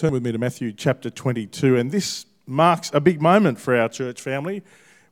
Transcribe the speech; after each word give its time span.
turn 0.00 0.12
with 0.14 0.24
me 0.24 0.32
to 0.32 0.38
Matthew 0.38 0.72
chapter 0.72 1.10
22, 1.10 1.76
and 1.76 1.90
this 1.90 2.24
marks 2.46 2.90
a 2.94 3.02
big 3.02 3.20
moment 3.20 3.60
for 3.60 3.76
our 3.76 3.86
church 3.86 4.18
family. 4.18 4.62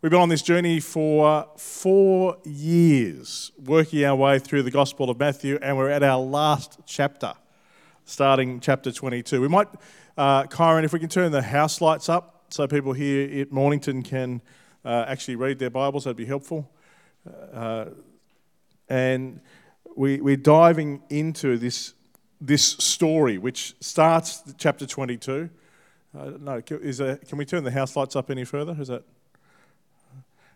We've 0.00 0.10
been 0.10 0.18
on 0.18 0.30
this 0.30 0.40
journey 0.40 0.80
for 0.80 1.46
four 1.58 2.38
years, 2.42 3.52
working 3.62 4.02
our 4.06 4.16
way 4.16 4.38
through 4.38 4.62
the 4.62 4.70
Gospel 4.70 5.10
of 5.10 5.18
Matthew, 5.18 5.58
and 5.60 5.76
we're 5.76 5.90
at 5.90 6.02
our 6.02 6.18
last 6.18 6.80
chapter, 6.86 7.34
starting 8.06 8.60
chapter 8.60 8.90
22. 8.90 9.42
We 9.42 9.48
might, 9.48 9.68
uh, 10.16 10.44
Kyron, 10.44 10.84
if 10.84 10.94
we 10.94 11.00
can 11.00 11.10
turn 11.10 11.32
the 11.32 11.42
house 11.42 11.82
lights 11.82 12.08
up 12.08 12.46
so 12.48 12.66
people 12.66 12.94
here 12.94 13.42
at 13.42 13.52
Mornington 13.52 14.02
can 14.02 14.40
uh, 14.86 15.04
actually 15.06 15.36
read 15.36 15.58
their 15.58 15.68
Bibles, 15.68 16.04
that'd 16.04 16.16
be 16.16 16.24
helpful. 16.24 16.66
Uh, 17.52 17.84
and 18.88 19.42
we, 19.94 20.22
we're 20.22 20.38
diving 20.38 21.02
into 21.10 21.58
this 21.58 21.92
this 22.40 22.62
story, 22.62 23.38
which 23.38 23.74
starts 23.80 24.42
chapter 24.58 24.86
22. 24.86 25.50
Uh, 26.16 26.30
no, 26.40 26.62
is 26.70 26.98
there, 26.98 27.16
can 27.16 27.38
we 27.38 27.44
turn 27.44 27.64
the 27.64 27.70
house 27.70 27.96
lights 27.96 28.16
up 28.16 28.30
any 28.30 28.44
further? 28.44 28.76
Is 28.80 28.88
that 28.88 29.04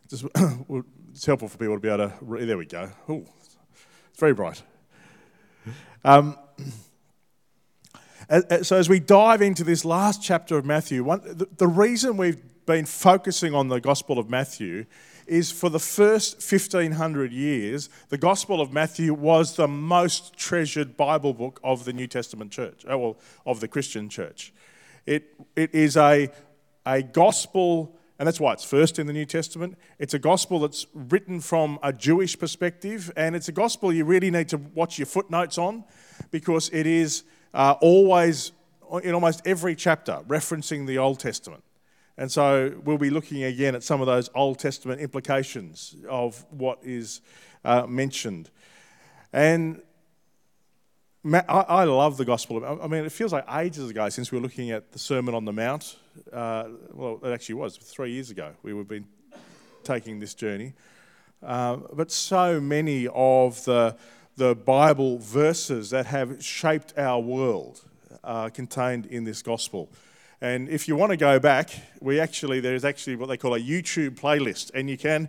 just 0.08 0.24
it's 1.10 1.26
helpful 1.26 1.48
for 1.48 1.58
people 1.58 1.74
to 1.74 1.80
be 1.80 1.88
able 1.88 2.08
to. 2.08 2.14
Read. 2.20 2.48
There 2.48 2.58
we 2.58 2.66
go. 2.66 2.90
Oh, 3.08 3.24
it's 4.10 4.18
very 4.18 4.34
bright. 4.34 4.62
Um, 6.04 6.36
so 8.62 8.76
as 8.76 8.88
we 8.88 9.00
dive 9.00 9.42
into 9.42 9.64
this 9.64 9.84
last 9.84 10.22
chapter 10.22 10.56
of 10.58 10.64
Matthew, 10.64 11.04
one, 11.04 11.20
the, 11.24 11.48
the 11.56 11.66
reason 11.66 12.16
we've 12.16 12.42
been 12.66 12.86
focusing 12.86 13.54
on 13.54 13.68
the 13.68 13.80
Gospel 13.80 14.18
of 14.18 14.28
Matthew 14.28 14.86
is 15.26 15.50
for 15.50 15.68
the 15.68 15.78
first 15.78 16.36
1500 16.36 17.32
years, 17.32 17.88
the 18.08 18.18
Gospel 18.18 18.60
of 18.60 18.72
Matthew 18.72 19.14
was 19.14 19.56
the 19.56 19.68
most 19.68 20.36
treasured 20.36 20.96
Bible 20.96 21.34
book 21.34 21.60
of 21.62 21.84
the 21.84 21.92
New 21.92 22.06
Testament 22.06 22.50
church, 22.50 22.84
uh, 22.90 22.98
well, 22.98 23.16
of 23.46 23.60
the 23.60 23.68
Christian 23.68 24.08
church. 24.08 24.52
It, 25.06 25.34
it 25.56 25.74
is 25.74 25.96
a, 25.96 26.30
a 26.86 27.02
gospel, 27.02 27.96
and 28.18 28.26
that's 28.26 28.40
why 28.40 28.52
it's 28.52 28.64
first 28.64 28.98
in 28.98 29.06
the 29.06 29.12
New 29.12 29.24
Testament. 29.24 29.76
It's 29.98 30.14
a 30.14 30.18
gospel 30.18 30.60
that's 30.60 30.86
written 30.94 31.40
from 31.40 31.78
a 31.82 31.92
Jewish 31.92 32.38
perspective, 32.38 33.10
and 33.16 33.34
it's 33.34 33.48
a 33.48 33.52
gospel 33.52 33.92
you 33.92 34.04
really 34.04 34.30
need 34.30 34.48
to 34.50 34.58
watch 34.58 34.98
your 34.98 35.06
footnotes 35.06 35.58
on 35.58 35.84
because 36.30 36.70
it 36.72 36.86
is 36.86 37.24
uh, 37.54 37.74
always, 37.80 38.52
in 39.02 39.14
almost 39.14 39.42
every 39.46 39.74
chapter, 39.74 40.20
referencing 40.28 40.86
the 40.86 40.98
Old 40.98 41.18
Testament. 41.18 41.64
And 42.22 42.30
so 42.30 42.80
we'll 42.84 42.98
be 42.98 43.10
looking 43.10 43.42
again 43.42 43.74
at 43.74 43.82
some 43.82 44.00
of 44.00 44.06
those 44.06 44.30
Old 44.32 44.60
Testament 44.60 45.00
implications 45.00 45.96
of 46.08 46.46
what 46.50 46.78
is 46.84 47.20
uh, 47.64 47.84
mentioned. 47.88 48.48
And 49.32 49.82
I 51.48 51.82
love 51.82 52.18
the 52.18 52.24
gospel. 52.24 52.64
I 52.64 52.86
mean, 52.86 53.04
it 53.04 53.10
feels 53.10 53.32
like 53.32 53.44
ages 53.52 53.90
ago 53.90 54.08
since 54.08 54.30
we 54.30 54.38
were 54.38 54.42
looking 54.42 54.70
at 54.70 54.92
the 54.92 55.00
Sermon 55.00 55.34
on 55.34 55.44
the 55.44 55.52
Mount. 55.52 55.96
Uh, 56.32 56.68
well, 56.92 57.18
it 57.24 57.32
actually 57.32 57.56
was 57.56 57.76
three 57.76 58.12
years 58.12 58.30
ago. 58.30 58.52
We 58.62 58.72
have 58.76 58.86
been 58.86 59.06
taking 59.82 60.20
this 60.20 60.32
journey. 60.32 60.74
Uh, 61.42 61.78
but 61.92 62.12
so 62.12 62.60
many 62.60 63.08
of 63.12 63.64
the, 63.64 63.96
the 64.36 64.54
Bible 64.54 65.18
verses 65.18 65.90
that 65.90 66.06
have 66.06 66.40
shaped 66.40 66.96
our 66.96 67.18
world 67.18 67.82
are 68.22 68.48
contained 68.48 69.06
in 69.06 69.24
this 69.24 69.42
gospel. 69.42 69.90
And 70.42 70.68
if 70.68 70.88
you 70.88 70.96
want 70.96 71.10
to 71.10 71.16
go 71.16 71.38
back, 71.38 71.70
we 72.00 72.18
actually 72.18 72.58
there's 72.58 72.84
actually 72.84 73.14
what 73.14 73.28
they 73.28 73.36
call 73.36 73.54
a 73.54 73.60
YouTube 73.60 74.18
playlist, 74.18 74.72
and 74.74 74.90
you 74.90 74.98
can 74.98 75.28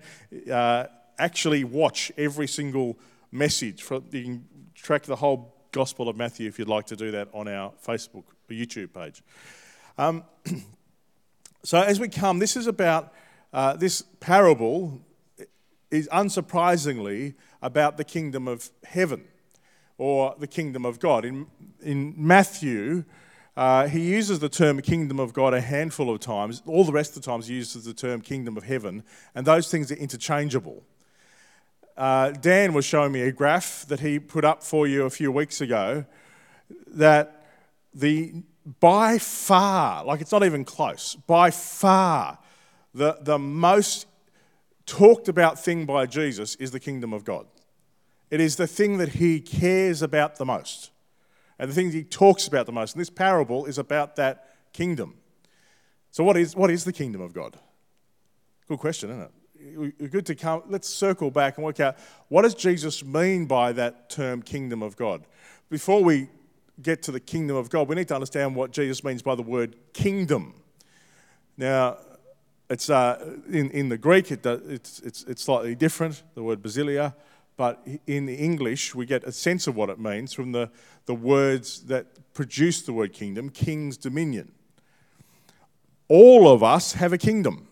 uh, 0.52 0.86
actually 1.20 1.64
watch 1.64 2.12
every 2.18 2.48
single 2.48 2.98
message. 3.32 3.84
From, 3.84 4.06
you 4.10 4.24
can 4.24 4.48
track 4.74 5.04
the 5.04 5.16
whole 5.16 5.54
Gospel 5.72 6.10
of 6.10 6.18
Matthew 6.18 6.48
if 6.48 6.58
you'd 6.58 6.68
like 6.68 6.88
to 6.88 6.96
do 6.96 7.12
that 7.12 7.28
on 7.32 7.48
our 7.48 7.72
Facebook 7.86 8.24
or 8.24 8.56
YouTube 8.56 8.92
page. 8.92 9.22
Um, 10.00 10.24
so 11.64 11.80
as 11.80 12.00
we 12.00 12.08
come, 12.08 12.40
this 12.40 12.58
is 12.58 12.66
about 12.66 13.14
uh, 13.54 13.76
this 13.76 14.02
parable 14.20 15.00
is 15.92 16.10
unsurprisingly 16.12 17.36
about 17.62 17.98
the 17.98 18.04
kingdom 18.04 18.48
of 18.48 18.72
heaven 18.84 19.26
or 20.00 20.34
the 20.40 20.48
kingdom 20.48 20.88
of 20.88 21.00
God. 21.00 21.24
In, 21.24 21.46
in 21.84 22.16
Matthew, 22.18 23.04
uh, 23.56 23.88
he 23.88 24.00
uses 24.00 24.40
the 24.40 24.50
term 24.50 24.82
kingdom 24.82 25.20
of 25.20 25.34
God 25.34 25.54
a 25.54 25.62
handful 25.62 26.10
of 26.10 26.20
times. 26.20 26.64
All 26.66 26.84
the 26.84 26.92
rest 26.92 27.16
of 27.16 27.24
the 27.24 27.30
times 27.30 27.48
he 27.48 27.56
uses 27.56 27.86
the 27.86 27.94
term 27.94 28.22
kingdom 28.22 28.58
of 28.58 28.64
heaven, 28.64 29.04
and 29.36 29.46
those 29.46 29.70
things 29.70 29.92
are 29.92 29.96
interchangeable. 29.96 30.84
Uh, 31.96 32.32
Dan 32.32 32.74
was 32.74 32.86
showing 32.86 33.12
me 33.12 33.22
a 33.22 33.32
graph 33.32 33.86
that 33.88 34.00
he 34.00 34.18
put 34.18 34.44
up 34.44 34.64
for 34.64 34.88
you 34.88 35.06
a 35.06 35.12
few 35.12 35.32
weeks 35.32 35.62
ago 35.62 36.06
that 36.88 37.46
the 37.94 38.34
by 38.80 39.18
far, 39.18 40.04
like 40.06 40.22
it's 40.22 40.32
not 40.32 40.44
even 40.44 40.64
close, 40.64 41.16
by 41.28 41.52
far, 41.52 42.40
the, 42.94 43.18
the 43.22 43.38
most 43.38 44.08
talked 44.86 45.28
about 45.28 45.60
thing 45.60 45.86
by 45.86 46.06
Jesus 46.06 46.56
is 46.56 46.72
the 46.72 46.80
kingdom 46.80 47.14
of 47.14 47.26
God. 47.26 47.46
It 48.32 48.40
is 48.40 48.56
the 48.56 48.66
thing 48.66 48.98
that 48.98 49.10
he 49.10 49.42
cares 49.42 50.02
about 50.02 50.38
the 50.38 50.46
most 50.46 50.92
and 51.64 51.72
the 51.72 51.76
things 51.76 51.94
he 51.94 52.04
talks 52.04 52.46
about 52.46 52.66
the 52.66 52.74
most. 52.74 52.94
And 52.94 53.00
this 53.00 53.10
parable 53.10 53.64
is 53.68 53.78
about 53.78 54.18
that 54.18 54.50
kingdom. 54.74 55.16
So, 56.12 56.22
what 56.22 56.36
is, 56.36 56.58
what 56.58 56.70
is 56.70 56.84
the 56.84 56.92
kingdom 56.92 57.22
of 57.22 57.34
God? 57.34 57.58
Good 58.68 58.80
question, 58.80 59.10
isn't 59.10 59.32
it? 59.96 60.12
Good 60.12 60.26
to 60.26 60.36
come. 60.36 60.64
Let's 60.68 60.90
circle 60.90 61.32
back 61.32 61.56
and 61.56 61.64
work 61.64 61.80
out 61.80 61.96
what 62.28 62.42
does 62.42 62.54
Jesus 62.54 63.02
mean 63.06 63.46
by 63.46 63.72
that 63.72 64.10
term 64.10 64.42
kingdom 64.42 64.84
of 64.84 64.98
God. 64.98 65.24
Before 65.70 66.04
we 66.04 66.28
get 66.82 67.02
to 67.04 67.14
the 67.14 67.22
kingdom 67.22 67.56
of 67.56 67.70
God, 67.70 67.88
we 67.88 67.96
need 67.96 68.10
to 68.10 68.16
understand 68.16 68.58
what 68.58 68.74
Jesus 68.74 69.02
means 69.02 69.22
by 69.22 69.36
the 69.36 69.42
word 69.42 69.78
kingdom. 69.94 70.56
Now, 71.56 71.96
it's 72.70 72.90
uh, 72.90 73.38
in, 73.50 73.72
in 73.72 73.88
the 73.88 73.98
Greek, 73.98 74.34
it 74.34 74.46
it's, 74.46 75.00
it's, 75.00 75.24
it's 75.24 75.44
slightly 75.44 75.76
different, 75.76 76.24
the 76.36 76.44
word 76.44 76.62
basileia, 76.62 77.14
but 77.56 77.86
in 78.08 78.30
English, 78.30 78.96
we 78.96 79.06
get 79.06 79.24
a 79.24 79.32
sense 79.32 79.68
of 79.68 79.76
what 79.76 79.90
it 79.90 80.00
means 80.00 80.34
from 80.34 80.52
the, 80.52 80.72
the 81.06 81.14
words 81.14 81.84
that 81.84 82.34
produce 82.34 82.82
the 82.82 82.94
word 82.94 83.14
kingdom 83.14 83.50
king's 83.50 83.98
dominion. 83.98 84.52
All 86.08 86.48
of 86.48 86.64
us 86.64 86.94
have 86.94 87.14
a 87.14 87.18
kingdom. 87.18 87.68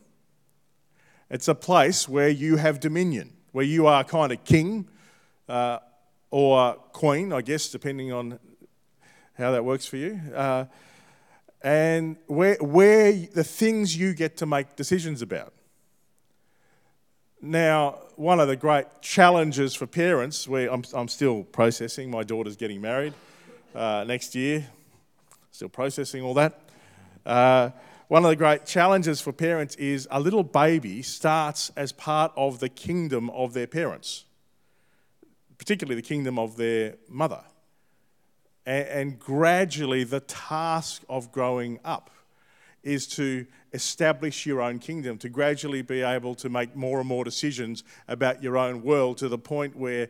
It's 1.30 1.48
a 1.48 1.56
place 1.56 2.08
where 2.08 2.30
you 2.30 2.58
have 2.58 2.80
dominion, 2.80 3.34
where 3.52 3.66
you 3.66 3.88
are 3.88 4.04
kind 4.04 4.32
of 4.32 4.44
king 4.44 4.88
uh, 5.48 5.80
or 6.30 6.76
queen, 6.94 7.34
I 7.34 7.42
guess, 7.42 7.70
depending 7.70 8.12
on 8.12 8.40
how 9.34 9.52
that 9.52 9.66
works 9.66 9.86
for 9.86 9.98
you. 9.98 10.20
Uh, 10.34 10.66
and 11.64 12.18
where, 12.28 12.56
where 12.56 13.12
the 13.12 13.44
things 13.44 13.96
you 13.96 14.14
get 14.14 14.38
to 14.38 14.46
make 14.46 14.76
decisions 14.76 15.22
about. 15.22 15.54
Now, 17.44 17.98
one 18.18 18.40
of 18.40 18.48
the 18.48 18.56
great 18.56 18.86
challenges 19.02 19.74
for 19.74 19.88
parents, 19.88 20.48
where 20.48 20.72
I'm, 20.72 20.84
I'm 20.94 21.08
still 21.08 21.44
processing, 21.44 22.12
my 22.12 22.22
daughter's 22.22 22.56
getting 22.56 22.80
married 22.80 23.16
uh, 23.74 24.04
next 24.08 24.36
year, 24.36 24.68
still 25.52 25.70
processing 25.70 26.22
all 26.22 26.36
that. 26.36 26.60
Uh, 27.26 27.72
one 28.10 28.24
of 28.24 28.30
the 28.30 28.36
great 28.36 28.68
challenges 28.68 29.22
for 29.22 29.32
parents 29.32 29.74
is 29.78 30.08
a 30.12 30.20
little 30.20 30.44
baby 30.44 31.02
starts 31.02 31.72
as 31.76 31.92
part 31.92 32.32
of 32.36 32.60
the 32.60 32.70
kingdom 32.70 33.32
of 33.32 33.54
their 33.54 33.66
parents, 33.66 34.26
particularly 35.58 35.96
the 35.96 36.08
kingdom 36.08 36.38
of 36.38 36.58
their 36.58 36.98
mother. 37.10 37.42
And, 38.68 38.88
and 38.88 39.20
gradually, 39.20 40.04
the 40.04 40.20
task 40.20 41.02
of 41.10 41.32
growing 41.32 41.80
up 41.84 42.12
is 42.84 43.08
to 43.08 43.46
establish 43.74 44.46
your 44.46 44.62
own 44.62 44.80
kingdom, 44.80 45.18
to 45.20 45.30
gradually 45.30 45.82
be 45.82 46.02
able 46.02 46.36
to 46.36 46.50
make 46.50 46.76
more 46.76 47.00
and 47.00 47.08
more 47.08 47.24
decisions 47.24 47.84
about 48.08 48.42
your 48.42 48.58
own 48.58 48.82
world 48.82 49.18
to 49.20 49.30
the 49.30 49.38
point 49.38 49.76
where 49.76 50.10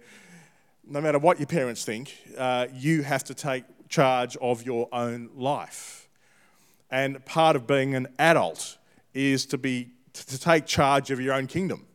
no 0.87 1.01
matter 1.01 1.19
what 1.19 1.39
your 1.39 1.47
parents 1.47 1.85
think, 1.85 2.15
uh, 2.37 2.67
you 2.73 3.03
have 3.03 3.23
to 3.25 3.33
take 3.33 3.63
charge 3.89 4.37
of 4.37 4.65
your 4.65 4.87
own 4.91 5.29
life. 5.35 6.09
And 6.89 7.23
part 7.25 7.55
of 7.55 7.67
being 7.67 7.95
an 7.95 8.07
adult 8.17 8.77
is 9.13 9.45
to 9.47 9.57
be 9.57 9.91
to 10.13 10.39
take 10.39 10.65
charge 10.65 11.09
of 11.09 11.21
your 11.21 11.33
own 11.33 11.47
kingdom. 11.47 11.87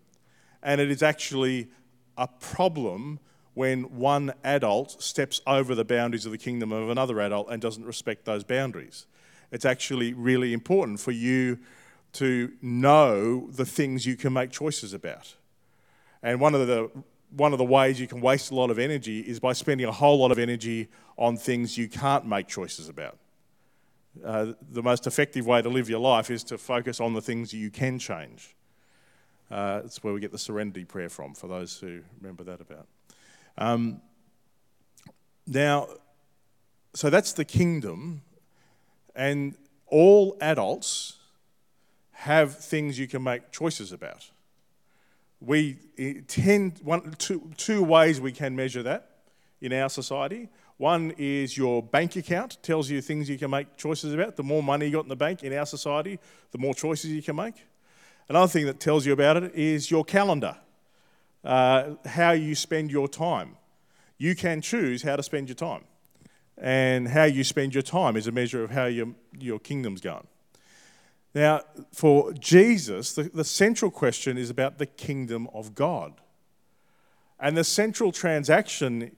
And 0.62 0.80
it 0.80 0.90
is 0.90 1.02
actually 1.02 1.68
a 2.16 2.26
problem 2.26 3.20
when 3.52 3.96
one 3.98 4.32
adult 4.42 5.02
steps 5.02 5.40
over 5.46 5.74
the 5.74 5.84
boundaries 5.84 6.24
of 6.24 6.32
the 6.32 6.38
kingdom 6.38 6.72
of 6.72 6.88
another 6.88 7.20
adult 7.20 7.48
and 7.50 7.60
doesn't 7.60 7.84
respect 7.84 8.24
those 8.24 8.44
boundaries 8.44 9.06
it's 9.50 9.64
actually 9.64 10.12
really 10.12 10.52
important 10.52 11.00
for 11.00 11.12
you 11.12 11.58
to 12.14 12.52
know 12.62 13.48
the 13.50 13.66
things 13.66 14.06
you 14.06 14.16
can 14.16 14.32
make 14.32 14.50
choices 14.50 14.94
about. 14.94 15.34
And 16.22 16.40
one 16.40 16.54
of 16.54 16.66
the 16.66 16.90
one 17.30 17.52
of 17.52 17.58
the 17.58 17.64
ways 17.64 18.00
you 18.00 18.06
can 18.06 18.20
waste 18.20 18.50
a 18.50 18.54
lot 18.54 18.70
of 18.70 18.78
energy 18.78 19.20
is 19.20 19.40
by 19.40 19.52
spending 19.52 19.86
a 19.86 19.92
whole 19.92 20.18
lot 20.18 20.30
of 20.30 20.38
energy 20.38 20.88
on 21.18 21.36
things 21.36 21.76
you 21.76 21.88
can't 21.88 22.24
make 22.24 22.46
choices 22.46 22.88
about. 22.88 23.18
Uh, 24.24 24.52
the 24.70 24.82
most 24.82 25.06
effective 25.06 25.46
way 25.46 25.60
to 25.60 25.68
live 25.68 25.90
your 25.90 25.98
life 25.98 26.30
is 26.30 26.44
to 26.44 26.56
focus 26.56 27.00
on 27.00 27.12
the 27.12 27.20
things 27.20 27.52
you 27.52 27.70
can 27.70 27.98
change. 27.98 28.54
Uh, 29.50 29.82
that's 29.82 30.02
where 30.02 30.14
we 30.14 30.20
get 30.20 30.32
the 30.32 30.38
serenity 30.38 30.84
prayer 30.84 31.08
from, 31.08 31.34
for 31.34 31.48
those 31.48 31.78
who 31.78 32.00
remember 32.20 32.44
that 32.44 32.60
about. 32.60 32.86
Um, 33.58 34.00
now, 35.46 35.88
so 36.94 37.10
that's 37.10 37.32
the 37.32 37.44
kingdom 37.44 38.22
And 39.16 39.56
all 39.86 40.36
adults 40.40 41.14
have 42.12 42.56
things 42.58 42.98
you 42.98 43.08
can 43.08 43.24
make 43.24 43.50
choices 43.50 43.90
about. 43.90 44.30
We 45.40 45.78
tend 46.28 46.80
one, 46.82 47.14
two, 47.18 47.50
two 47.56 47.82
ways 47.82 48.20
we 48.20 48.32
can 48.32 48.54
measure 48.54 48.82
that 48.84 49.10
in 49.60 49.72
our 49.72 49.88
society. 49.88 50.48
One 50.78 51.14
is 51.16 51.56
your 51.56 51.82
bank 51.82 52.16
account 52.16 52.58
tells 52.62 52.90
you 52.90 53.00
things 53.00 53.28
you 53.28 53.38
can 53.38 53.50
make 53.50 53.76
choices 53.76 54.12
about. 54.12 54.36
The 54.36 54.42
more 54.42 54.62
money 54.62 54.86
you 54.86 54.92
got 54.92 55.04
in 55.04 55.08
the 55.08 55.16
bank 55.16 55.42
in 55.42 55.52
our 55.54 55.66
society, 55.66 56.18
the 56.50 56.58
more 56.58 56.74
choices 56.74 57.10
you 57.10 57.22
can 57.22 57.36
make. 57.36 57.54
Another 58.28 58.48
thing 58.48 58.66
that 58.66 58.80
tells 58.80 59.06
you 59.06 59.12
about 59.12 59.36
it 59.36 59.54
is 59.54 59.90
your 59.90 60.04
calendar, 60.04 60.56
uh, 61.44 61.94
how 62.04 62.32
you 62.32 62.54
spend 62.54 62.90
your 62.90 63.08
time. 63.08 63.56
You 64.18 64.34
can 64.34 64.60
choose 64.60 65.02
how 65.02 65.16
to 65.16 65.22
spend 65.22 65.48
your 65.48 65.54
time, 65.54 65.84
and 66.58 67.08
how 67.08 67.24
you 67.24 67.44
spend 67.44 67.74
your 67.74 67.82
time 67.82 68.16
is 68.16 68.26
a 68.26 68.32
measure 68.32 68.64
of 68.64 68.70
how 68.70 68.86
your, 68.86 69.08
your 69.38 69.58
kingdom's 69.58 70.00
going. 70.00 70.26
Now, 71.34 71.60
for 71.92 72.32
Jesus, 72.32 73.12
the, 73.12 73.24
the 73.24 73.44
central 73.44 73.90
question 73.90 74.38
is 74.38 74.48
about 74.48 74.78
the 74.78 74.86
kingdom 74.86 75.48
of 75.52 75.74
God. 75.74 76.14
And 77.38 77.56
the 77.56 77.64
central 77.64 78.10
transaction 78.10 79.14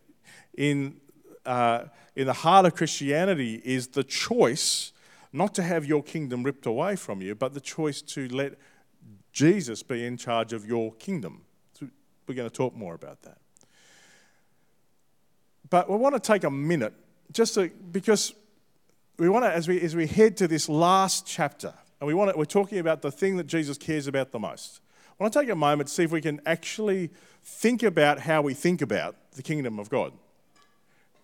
in, 0.57 1.01
uh, 1.47 1.85
in 2.17 2.27
the 2.27 2.33
heart 2.33 2.67
of 2.67 2.75
Christianity 2.75 3.63
is 3.65 3.89
the 3.89 4.03
choice 4.03 4.93
not 5.33 5.55
to 5.55 5.63
have 5.63 5.85
your 5.85 6.03
kingdom 6.03 6.43
ripped 6.43 6.67
away 6.67 6.97
from 6.97 7.23
you, 7.23 7.37
but 7.37 7.55
the 7.55 7.61
choice 7.61 8.03
to 8.03 8.27
let 8.29 8.55
Jesus 9.33 9.85
be 9.85 10.05
in 10.05 10.17
charge 10.17 10.53
of 10.53 10.67
your 10.67 10.93
kingdom. 10.95 11.43
So 11.75 11.87
we're 12.27 12.35
going 12.35 12.51
to 12.51 12.57
talk 12.57 12.75
more 12.75 12.95
about 12.95 13.23
that. 13.23 13.39
But 15.71 15.89
we 15.89 15.97
want 15.97 16.17
to 16.17 16.21
take 16.21 16.43
a 16.43 16.51
minute 16.51 16.95
just 17.33 17.55
to, 17.55 17.71
because 17.93 18.35
we 19.19 19.29
want 19.29 19.45
to, 19.45 19.53
as 19.53 19.69
we, 19.69 19.81
as 19.81 19.97
we 19.97 20.07
head 20.07 20.37
to 20.39 20.49
this 20.49 20.69
last 20.69 21.27
chapter, 21.27 21.75
and 22.01 22.07
we 22.07 22.15
want 22.15 22.31
to, 22.31 22.39
we're 22.39 22.45
talking 22.45 22.79
about 22.79 23.03
the 23.03 23.11
thing 23.11 23.37
that 23.37 23.47
Jesus 23.47 23.77
cares 23.77 24.07
about 24.07 24.31
the 24.31 24.39
most. 24.39 24.81
I 25.19 25.25
want 25.25 25.33
to 25.33 25.41
take 25.41 25.49
a 25.49 25.57
moment 25.57 25.89
to 25.89 25.95
see 25.95 26.05
if 26.05 26.13
we 26.13 26.21
can 26.21 26.41
actually 26.47 27.11
think 27.45 27.83
about 27.83 28.21
how 28.21 28.43
we 28.43 28.55
think 28.55 28.83
about 28.83 29.17
the 29.33 29.43
kingdom 29.43 29.79
of 29.79 29.91
God. 29.91 30.13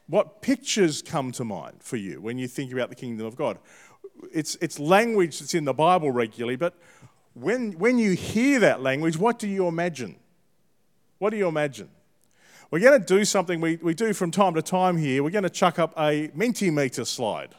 What 0.09 0.43
pictures 0.43 1.01
come 1.01 1.33
to 1.33 1.45
mind 1.45 1.77
for 1.81 1.97
you 1.97 2.21
when 2.21 2.37
you 2.37 2.49
think 2.49 2.73
about 2.73 2.89
the 2.89 2.97
kingdom 2.97 3.27
of 3.27 3.37
God? 3.37 3.59
It's, 4.33 4.57
it's 4.61 4.79
language 4.79 5.39
that's 5.39 5.55
in 5.55 5.65
the 5.65 5.73
Bible 5.73 6.11
regularly, 6.11 6.57
but 6.57 6.75
when, 7.35 7.73
when 7.79 7.99
you 7.99 8.13
hear 8.13 8.61
that 8.61 8.83
language, 8.83 9.17
what 9.17 9.39
do 9.39 9.49
you 9.49 9.67
imagine? 9.67 10.17
What 11.19 11.31
do 11.31 11.37
you 11.37 11.49
imagine? 11.49 11.89
We're 12.71 12.81
going 12.81 12.99
to 12.99 13.07
do 13.07 13.25
something 13.25 13.61
we, 13.61 13.77
we 13.77 13.95
do 13.95 14.13
from 14.13 14.31
time 14.31 14.55
to 14.55 14.63
time 14.63 14.97
here. 14.97 15.23
We're 15.23 15.31
going 15.31 15.45
to 15.45 15.51
chuck 15.51 15.79
up 15.79 15.93
a 15.97 16.29
Mentimeter 16.29 17.07
slide. 17.07 17.55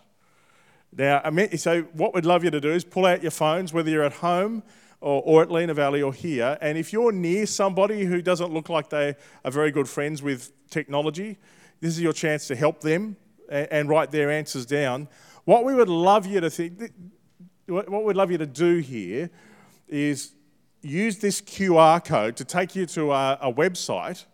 Now, 0.97 1.21
so 1.57 1.83
what 1.93 2.13
we'd 2.13 2.25
love 2.25 2.43
you 2.43 2.51
to 2.51 2.61
do 2.61 2.71
is 2.71 2.83
pull 2.83 3.05
out 3.05 3.21
your 3.21 3.31
phones, 3.31 3.73
whether 3.73 3.89
you're 3.89 4.03
at 4.03 4.13
home 4.13 4.63
or, 5.01 5.21
or, 5.25 5.41
at 5.43 5.49
Lenah 5.49 5.75
Valley 5.75 6.01
or 6.01 6.13
here. 6.13 6.57
And 6.61 6.77
if 6.77 6.93
you're 6.93 7.11
near 7.11 7.45
somebody 7.45 8.05
who 8.05 8.21
doesn't 8.21 8.53
look 8.53 8.69
like 8.69 8.89
they 8.89 9.15
are 9.43 9.51
very 9.51 9.71
good 9.71 9.89
friends 9.89 10.23
with 10.23 10.51
technology, 10.69 11.37
this 11.81 11.93
is 11.93 12.01
your 12.01 12.13
chance 12.13 12.47
to 12.47 12.55
help 12.55 12.81
them 12.81 13.17
and, 13.49 13.67
and 13.71 13.89
write 13.89 14.11
their 14.11 14.31
answers 14.31 14.65
down. 14.65 15.09
What 15.43 15.65
we 15.65 15.75
would 15.75 15.89
love 15.89 16.25
you 16.25 16.39
to 16.39 16.49
think, 16.49 16.93
what 17.67 18.05
we'd 18.05 18.15
love 18.15 18.31
you 18.31 18.37
to 18.37 18.45
do 18.45 18.77
here 18.77 19.29
is 19.87 20.31
use 20.81 21.17
this 21.17 21.41
QR 21.41 22.03
code 22.03 22.37
to 22.37 22.45
take 22.45 22.75
you 22.75 22.85
to 22.87 23.11
a, 23.11 23.37
a 23.41 23.53
website 23.53 24.25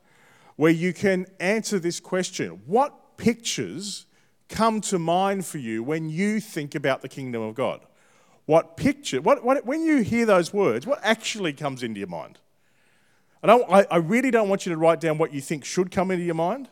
where 0.62 0.72
you 0.72 0.94
can 0.94 1.26
answer 1.40 1.80
this 1.80 2.00
question 2.00 2.62
What 2.68 3.18
pictures 3.18 4.06
come 4.48 4.80
to 4.82 5.00
mind 5.00 5.44
for 5.44 5.58
you 5.58 5.82
when 5.82 6.08
you 6.08 6.40
think 6.40 6.76
about 6.76 7.02
the 7.02 7.10
kingdom 7.10 7.42
of 7.42 7.56
God? 7.56 7.82
What 8.46 8.78
picture, 8.78 9.22
what, 9.22 9.44
what, 9.44 9.66
when 9.66 9.82
you 9.82 10.04
hear 10.04 10.24
those 10.28 10.54
words, 10.54 10.86
what 10.86 11.00
actually 11.02 11.54
comes 11.54 11.82
into 11.82 11.98
your 11.98 12.10
mind? 12.10 12.38
I, 13.42 13.48
don't, 13.48 13.68
I, 13.72 13.88
I 13.90 13.98
really 13.98 14.30
don't 14.30 14.50
want 14.50 14.68
you 14.68 14.72
to 14.72 14.78
write 14.78 15.00
down 15.00 15.18
what 15.18 15.34
you 15.34 15.42
think 15.42 15.66
should 15.66 15.90
come 15.90 16.12
into 16.12 16.26
your 16.26 16.36
mind. 16.36 16.70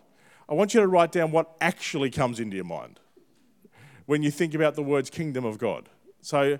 I 0.47 0.53
want 0.53 0.75
you 0.75 0.81
to 0.81 0.87
write 0.87 1.11
down 1.11 1.31
what 1.31 1.55
actually 1.59 2.11
comes 2.11 2.39
into 2.39 2.55
your 2.55 2.65
mind 2.65 2.99
when 4.05 4.21
you 4.21 4.29
think 4.29 4.53
about 4.53 4.75
the 4.75 4.83
words 4.83 5.09
kingdom 5.09 5.45
of 5.45 5.57
God. 5.57 5.89
So 6.21 6.59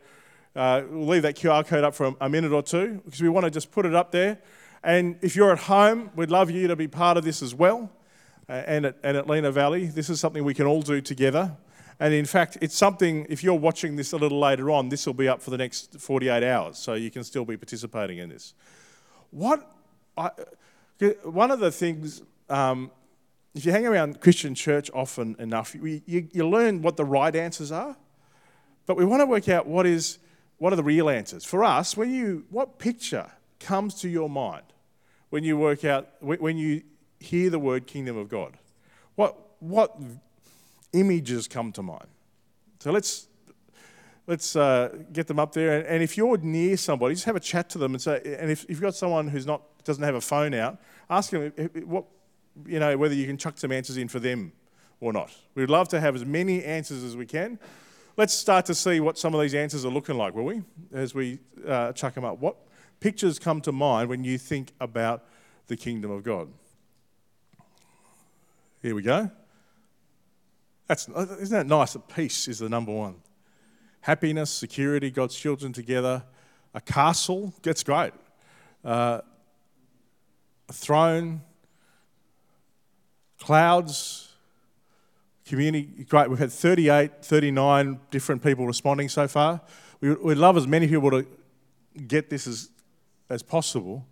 uh, 0.56 0.82
we'll 0.90 1.06
leave 1.06 1.22
that 1.22 1.36
QR 1.36 1.64
code 1.64 1.84
up 1.84 1.94
for 1.94 2.16
a 2.20 2.28
minute 2.28 2.54
or 2.54 2.64
two 2.64 3.04
because 3.06 3.22
we 3.22 3.30
want 3.30 3.44
to 3.44 3.52
just 3.52 3.70
put 3.70 3.86
it 3.86 3.94
up 3.94 4.12
there. 4.12 4.40
And 4.84 5.18
if 5.22 5.36
you're 5.36 5.52
at 5.52 5.60
home, 5.60 6.12
we'd 6.16 6.32
love 6.32 6.50
you 6.50 6.68
to 6.68 6.76
be 6.76 6.88
part 6.88 7.18
of 7.18 7.24
this 7.24 7.42
as 7.42 7.54
well. 7.54 7.92
Uh, 8.48 8.64
and, 8.66 8.86
at, 8.86 8.98
and 9.04 9.18
at 9.18 9.26
Lenah 9.28 9.52
Valley, 9.52 9.86
this 9.88 10.10
is 10.10 10.20
something 10.20 10.44
we 10.44 10.54
can 10.54 10.66
all 10.66 10.82
do 10.82 11.02
together. 11.02 11.56
And 12.00 12.14
in 12.14 12.26
fact, 12.26 12.58
it's 12.62 12.76
something, 12.76 13.28
if 13.30 13.44
you're 13.44 13.54
watching 13.54 13.98
this 13.98 14.14
a 14.14 14.18
little 14.18 14.40
later 14.40 14.72
on, 14.72 14.90
this 14.90 15.06
will 15.06 15.14
be 15.14 15.28
up 15.28 15.42
for 15.42 15.50
the 15.50 15.58
next 15.58 16.00
48 16.00 16.44
hours, 16.44 16.78
so 16.78 16.94
you 16.94 17.12
can 17.12 17.24
still 17.24 17.44
be 17.44 17.58
participating 17.58 18.20
in 18.20 18.30
this. 18.30 18.54
What 19.32 19.70
I, 20.18 20.32
one 21.24 21.52
of 21.52 21.60
the 21.60 21.72
things, 21.72 22.22
um, 22.50 22.90
if 23.54 23.66
you 23.66 23.72
hang 23.72 23.86
around 23.86 24.22
Christian 24.22 24.56
church 24.56 24.90
often 24.94 25.36
enough, 25.40 25.76
you, 25.76 26.02
you 26.06 26.48
learn 26.48 26.82
what 26.82 26.96
the 26.96 27.06
right 27.06 27.36
answers 27.36 27.72
are, 27.72 27.98
but 28.86 28.96
we 28.96 29.06
want 29.06 29.22
to 29.22 29.26
work 29.26 29.50
out 29.50 29.68
what 29.68 29.86
is 29.86 30.20
what 30.60 30.74
are 30.74 30.76
the 30.76 30.84
real 30.84 31.10
answers? 31.10 31.46
For 31.46 31.64
us, 31.64 31.96
when 31.96 32.14
you, 32.14 32.46
what 32.50 32.80
picture 32.80 33.32
comes 33.60 33.96
to 34.02 34.10
your 34.10 34.30
mind 34.30 34.64
when 35.30 35.44
you 35.44 35.58
work 35.58 35.86
out, 35.86 36.08
when 36.22 36.58
you 36.58 36.82
hear 37.20 37.50
the 37.50 37.60
word 37.60 37.88
kingdom 37.88 38.18
of 38.18 38.30
God? 38.30 38.58
What, 39.16 39.38
what 39.60 39.98
images 40.94 41.48
come 41.48 41.72
to 41.74 41.84
mind? 41.84 42.08
So 42.80 42.92
let's, 42.92 43.28
let's 44.28 44.56
uh, 44.56 44.98
get 45.12 45.28
them 45.28 45.40
up 45.40 45.54
there. 45.54 45.78
And, 45.78 45.88
and, 45.88 46.04
if 46.04 46.16
you're 46.18 46.38
near 46.38 46.78
somebody, 46.78 47.16
just 47.16 47.26
have 47.26 47.36
a 47.36 47.42
chat 47.42 47.70
to 47.72 47.78
them 47.78 47.94
and 47.94 48.02
say, 48.02 48.22
and 48.40 48.50
if, 48.50 48.64
if 48.64 48.70
you've 48.72 48.82
got 48.82 48.96
someone 48.96 49.28
who's 49.28 49.46
not, 49.46 49.62
doesn't 49.84 50.04
have 50.04 50.16
a 50.16 50.22
phone 50.22 50.54
out, 50.54 50.78
ask 51.10 51.32
them 51.32 51.52
what, 51.86 52.06
you 52.66 52.80
know, 52.80 52.98
whether 52.98 53.14
you 53.14 53.26
can 53.26 53.38
chuck 53.38 53.58
some 53.58 53.72
answers 53.72 53.98
in 53.98 54.08
for 54.08 54.20
them 54.20 54.52
or 55.02 55.14
not. 55.14 55.32
We'd 55.56 55.70
love 55.70 55.90
to 55.90 56.00
have 56.00 56.16
as 56.16 56.26
many 56.26 56.64
answers 56.64 57.04
as 57.04 57.16
we 57.16 57.26
can. 57.26 57.60
Let's 58.18 58.34
start 58.34 58.66
to 58.66 58.76
see 58.76 59.00
what 59.00 59.18
some 59.18 59.34
of 59.34 59.42
these 59.42 59.56
answers 59.56 59.86
are 59.86 59.92
looking 59.92 60.18
like, 60.18 60.36
will 60.36 60.44
we? 60.44 60.62
As 60.94 61.16
we 61.16 61.40
uh, 61.66 61.94
chuck 61.94 62.14
them 62.14 62.26
up. 62.26 62.40
What 62.40 62.58
pictures 63.00 63.40
come 63.40 63.62
to 63.62 63.72
mind 63.72 64.10
when 64.10 64.24
you 64.24 64.38
think 64.38 64.74
about 64.80 65.26
the 65.68 65.78
kingdom 65.78 66.12
of 66.12 66.24
God? 66.24 66.50
Here 68.82 68.96
we 68.96 69.02
go. 69.02 69.30
That's, 70.88 71.08
isn't 71.08 71.50
that 71.50 71.68
nice 71.68 71.96
peace 72.14 72.48
is 72.48 72.60
the 72.60 72.70
number 72.70 72.92
one? 72.92 73.16
Happiness, 74.02 74.50
security, 74.50 75.12
God's 75.12 75.36
children 75.36 75.74
together, 75.74 76.24
a 76.74 76.82
castle, 76.82 77.54
that's 77.62 77.84
great. 77.84 78.14
Uh, 78.84 79.20
a 80.68 80.74
throne, 80.74 81.42
clouds, 83.40 84.34
community, 85.46 86.06
great. 86.08 86.30
We've 86.30 86.40
had 86.40 86.52
38, 86.52 87.24
39 87.24 88.00
different 88.12 88.44
people 88.44 88.66
responding 88.66 89.10
so 89.10 89.28
far. 89.28 89.62
We, 90.00 90.14
would 90.14 90.38
love 90.38 90.58
as 90.58 90.68
many 90.68 90.88
people 90.88 91.12
to 91.12 91.28
get 92.08 92.30
this 92.30 92.48
as, 92.48 92.70
as 93.30 93.44
possible. 93.44 94.06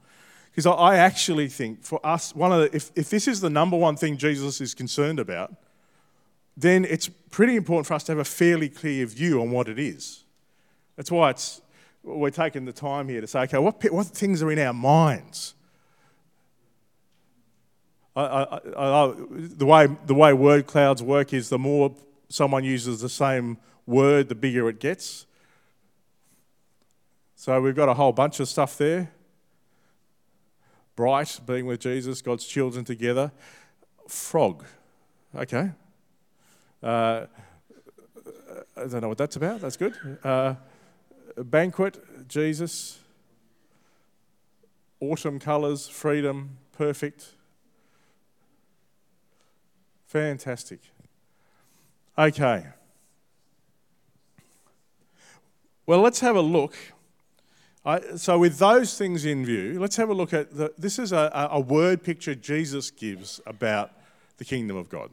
Because 0.51 0.65
I 0.65 0.95
actually 0.95 1.49
think 1.49 1.83
for 1.83 2.03
us, 2.05 2.33
one 2.35 2.51
of 2.51 2.59
the, 2.61 2.75
if, 2.75 2.91
if 2.95 3.09
this 3.09 3.27
is 3.27 3.41
the 3.41 3.49
number 3.49 3.77
one 3.77 3.95
thing 3.95 4.17
Jesus 4.17 4.59
is 4.59 4.73
concerned 4.73 5.19
about, 5.19 5.53
then 6.55 6.83
it's 6.85 7.07
pretty 7.29 7.55
important 7.55 7.85
for 7.85 7.93
us 7.93 8.03
to 8.05 8.13
have 8.13 8.19
a 8.19 8.25
fairly 8.25 8.67
clear 8.67 9.05
view 9.05 9.39
on 9.39 9.51
what 9.51 9.67
it 9.67 9.77
is. 9.77 10.23
That's 10.95 11.11
why 11.11 11.29
it's, 11.29 11.61
we're 12.03 12.31
taking 12.31 12.65
the 12.65 12.73
time 12.73 13.07
here 13.07 13.21
to 13.21 13.27
say, 13.27 13.41
okay, 13.41 13.59
what, 13.59 13.83
what 13.91 14.07
things 14.07 14.41
are 14.41 14.51
in 14.51 14.57
our 14.57 14.73
minds? 14.73 15.53
I, 18.15 18.23
I, 18.23 18.59
I, 18.75 19.13
the, 19.29 19.65
way, 19.67 19.87
the 20.07 20.15
way 20.15 20.33
word 20.33 20.65
clouds 20.65 21.03
work 21.03 21.33
is 21.33 21.49
the 21.49 21.59
more 21.59 21.93
someone 22.29 22.63
uses 22.63 22.99
the 22.99 23.09
same 23.09 23.57
word, 23.85 24.27
the 24.27 24.35
bigger 24.35 24.67
it 24.69 24.79
gets. 24.79 25.26
So 27.39 27.61
we've 27.61 27.75
got 27.75 27.87
a 27.87 27.93
whole 27.93 28.13
bunch 28.13 28.39
of 28.39 28.49
stuff 28.49 28.79
there. 28.79 29.11
Bright, 30.95 31.39
being 31.45 31.67
with 31.67 31.79
Jesus, 31.79 32.19
God's 32.19 32.47
children 32.47 32.83
together. 32.83 33.31
Frog, 34.07 34.65
okay. 35.35 35.69
Uh, 36.81 37.27
I 38.75 38.87
don't 38.87 39.01
know 39.01 39.09
what 39.09 39.19
that's 39.19 39.35
about. 39.35 39.61
That's 39.61 39.77
good. 39.77 39.93
Uh, 40.23 40.55
banquet, 41.37 42.27
Jesus. 42.27 42.97
Autumn 44.99 45.37
colours, 45.37 45.87
freedom, 45.87 46.57
perfect. 46.75 47.33
Fantastic. 50.07 50.79
Okay. 52.17 52.65
Well, 55.85 56.01
let's 56.01 56.21
have 56.21 56.35
a 56.35 56.41
look. 56.41 56.75
So, 58.17 58.37
with 58.37 58.57
those 58.57 58.97
things 58.97 59.23
in 59.23 59.45
view, 59.45 59.79
let's 59.79 59.95
have 59.95 60.09
a 60.09 60.13
look 60.13 60.33
at 60.33 60.53
the, 60.53 60.73
this 60.77 60.99
is 60.99 61.13
a, 61.13 61.49
a 61.51 61.59
word 61.59 62.03
picture 62.03 62.35
Jesus 62.35 62.91
gives 62.91 63.39
about 63.45 63.91
the 64.37 64.45
kingdom 64.45 64.75
of 64.75 64.89
God. 64.89 65.09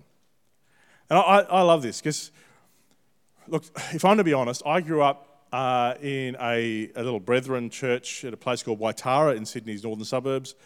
And 1.09 1.19
I, 1.19 1.40
I 1.50 1.62
love 1.62 1.83
this 1.83 2.00
because 2.00 2.33
look, 3.47 3.64
if 3.93 4.04
I'm 4.04 4.16
to 4.16 4.25
be 4.25 4.33
honest, 4.33 4.62
I 4.66 4.81
grew 4.81 5.02
up 5.02 5.47
uh, 5.52 5.95
in 6.02 6.37
a, 6.40 6.90
a, 6.97 7.02
little 7.02 7.21
brethren 7.21 7.71
church 7.71 8.25
at 8.25 8.35
a 8.35 8.37
place 8.37 8.62
called 8.62 8.81
Waitara 8.81 9.37
in 9.37 9.47
Sydney's 9.47 9.85
northern 9.85 10.04
suburbs, 10.04 10.57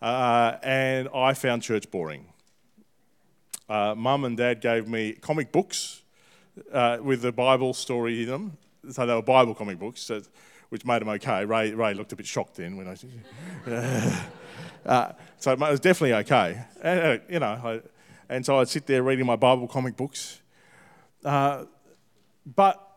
uh, 0.00 0.56
and 0.62 1.08
I 1.14 1.34
found 1.34 1.62
church 1.62 1.90
boring. 1.90 2.24
Uh, 3.68 3.94
Mum 3.94 4.24
and 4.24 4.36
Dad 4.36 4.60
gave 4.60 4.88
me 4.88 5.12
comic 5.12 5.52
books 5.52 6.02
uh, 6.72 6.98
with 7.02 7.20
the 7.20 7.32
Bible 7.32 7.74
story 7.74 8.22
in 8.22 8.28
them, 8.28 8.56
so 8.90 9.04
they 9.04 9.14
were 9.14 9.22
Bible 9.22 9.54
comic 9.54 9.78
books, 9.78 10.00
so, 10.00 10.22
which 10.70 10.84
made 10.84 11.02
him 11.02 11.08
okay. 11.08 11.44
Ray, 11.44 11.72
Ray 11.72 11.94
looked 11.94 12.12
a 12.12 12.16
bit 12.16 12.26
shocked 12.26 12.56
then 12.56 12.76
when 12.76 12.88
I. 12.88 12.96
Uh, 14.86 15.12
so 15.36 15.52
it 15.52 15.58
was 15.58 15.78
definitely 15.78 16.14
okay. 16.14 16.64
And, 16.82 17.00
uh, 17.00 17.18
you 17.28 17.38
know, 17.38 17.46
I, 17.46 17.80
and 18.30 18.46
so 18.46 18.58
I'd 18.58 18.68
sit 18.70 18.86
there 18.86 19.02
reading 19.02 19.26
my 19.26 19.36
Bible 19.36 19.68
comic 19.68 19.94
books. 19.94 20.40
Uh, 21.22 21.64
but 22.46 22.90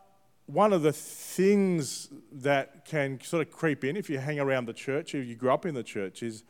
one 0.46 0.72
of 0.72 0.82
the 0.82 0.92
things 0.92 2.08
that 2.32 2.84
can 2.84 3.20
sort 3.20 3.46
of 3.46 3.52
creep 3.52 3.84
in 3.84 3.96
if 3.96 4.08
you 4.08 4.18
hang 4.18 4.38
around 4.38 4.66
the 4.66 4.72
church, 4.72 5.14
if 5.14 5.26
you 5.26 5.34
grew 5.34 5.52
up 5.52 5.66
in 5.66 5.74
the 5.74 5.82
church, 5.82 6.22
is 6.22 6.44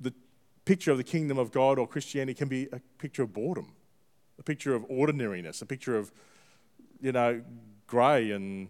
the 0.00 0.12
picture 0.64 0.90
of 0.90 0.98
the 0.98 1.04
kingdom 1.04 1.38
of 1.38 1.50
God 1.50 1.78
or 1.78 1.86
Christianity 1.86 2.34
can 2.34 2.48
be 2.48 2.68
a 2.72 2.80
picture 2.98 3.22
of 3.22 3.32
boredom, 3.32 3.74
a 4.38 4.42
picture 4.42 4.74
of 4.74 4.84
ordinariness, 4.88 5.62
a 5.62 5.66
picture 5.66 5.96
of, 5.96 6.12
you 7.00 7.12
know, 7.12 7.42
grey 7.86 8.30
and 8.30 8.68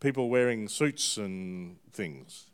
people 0.00 0.28
wearing 0.28 0.68
suits 0.68 1.16
and 1.16 1.76
things. 1.92 2.46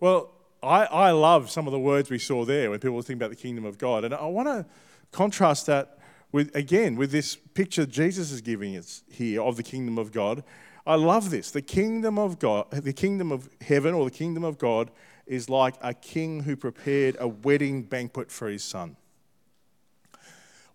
Well, 0.00 0.32
I, 0.62 0.84
I 0.84 1.10
love 1.12 1.50
some 1.50 1.66
of 1.66 1.72
the 1.72 1.78
words 1.78 2.10
we 2.10 2.18
saw 2.18 2.44
there 2.44 2.70
when 2.70 2.80
people 2.80 3.00
think 3.02 3.18
about 3.18 3.30
the 3.30 3.36
kingdom 3.36 3.64
of 3.64 3.78
God. 3.78 4.04
And 4.04 4.14
I 4.14 4.26
want 4.26 4.48
to 4.48 4.66
contrast 5.12 5.66
that 5.66 5.98
with, 6.32 6.54
again, 6.54 6.96
with 6.96 7.12
this 7.12 7.36
picture 7.36 7.86
Jesus 7.86 8.32
is 8.32 8.40
giving 8.40 8.76
us 8.76 9.02
here 9.08 9.42
of 9.42 9.56
the 9.56 9.62
kingdom 9.62 9.98
of 9.98 10.12
God. 10.12 10.42
I 10.86 10.94
love 10.96 11.30
this. 11.30 11.50
The 11.50 11.62
kingdom 11.62 12.18
of 12.18 12.38
God, 12.38 12.70
the 12.70 12.92
kingdom 12.92 13.32
of 13.32 13.48
heaven 13.60 13.94
or 13.94 14.04
the 14.04 14.10
kingdom 14.10 14.44
of 14.44 14.58
God 14.58 14.90
is 15.26 15.48
like 15.48 15.74
a 15.80 15.92
king 15.92 16.44
who 16.44 16.56
prepared 16.56 17.16
a 17.18 17.26
wedding 17.26 17.82
banquet 17.82 18.30
for 18.30 18.48
his 18.48 18.62
son. 18.62 18.96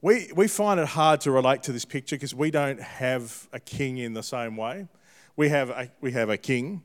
We, 0.01 0.31
we 0.35 0.47
find 0.47 0.79
it 0.79 0.87
hard 0.87 1.21
to 1.21 1.31
relate 1.31 1.63
to 1.63 1.71
this 1.71 1.85
picture 1.85 2.15
because 2.15 2.33
we 2.33 2.49
don't 2.49 2.81
have 2.81 3.47
a 3.53 3.59
king 3.59 3.99
in 3.99 4.13
the 4.13 4.23
same 4.23 4.57
way. 4.57 4.87
We 5.41 5.49
have 5.49 5.71
a, 5.71 5.89
we 6.01 6.11
have 6.11 6.29
a 6.29 6.37
king, 6.37 6.83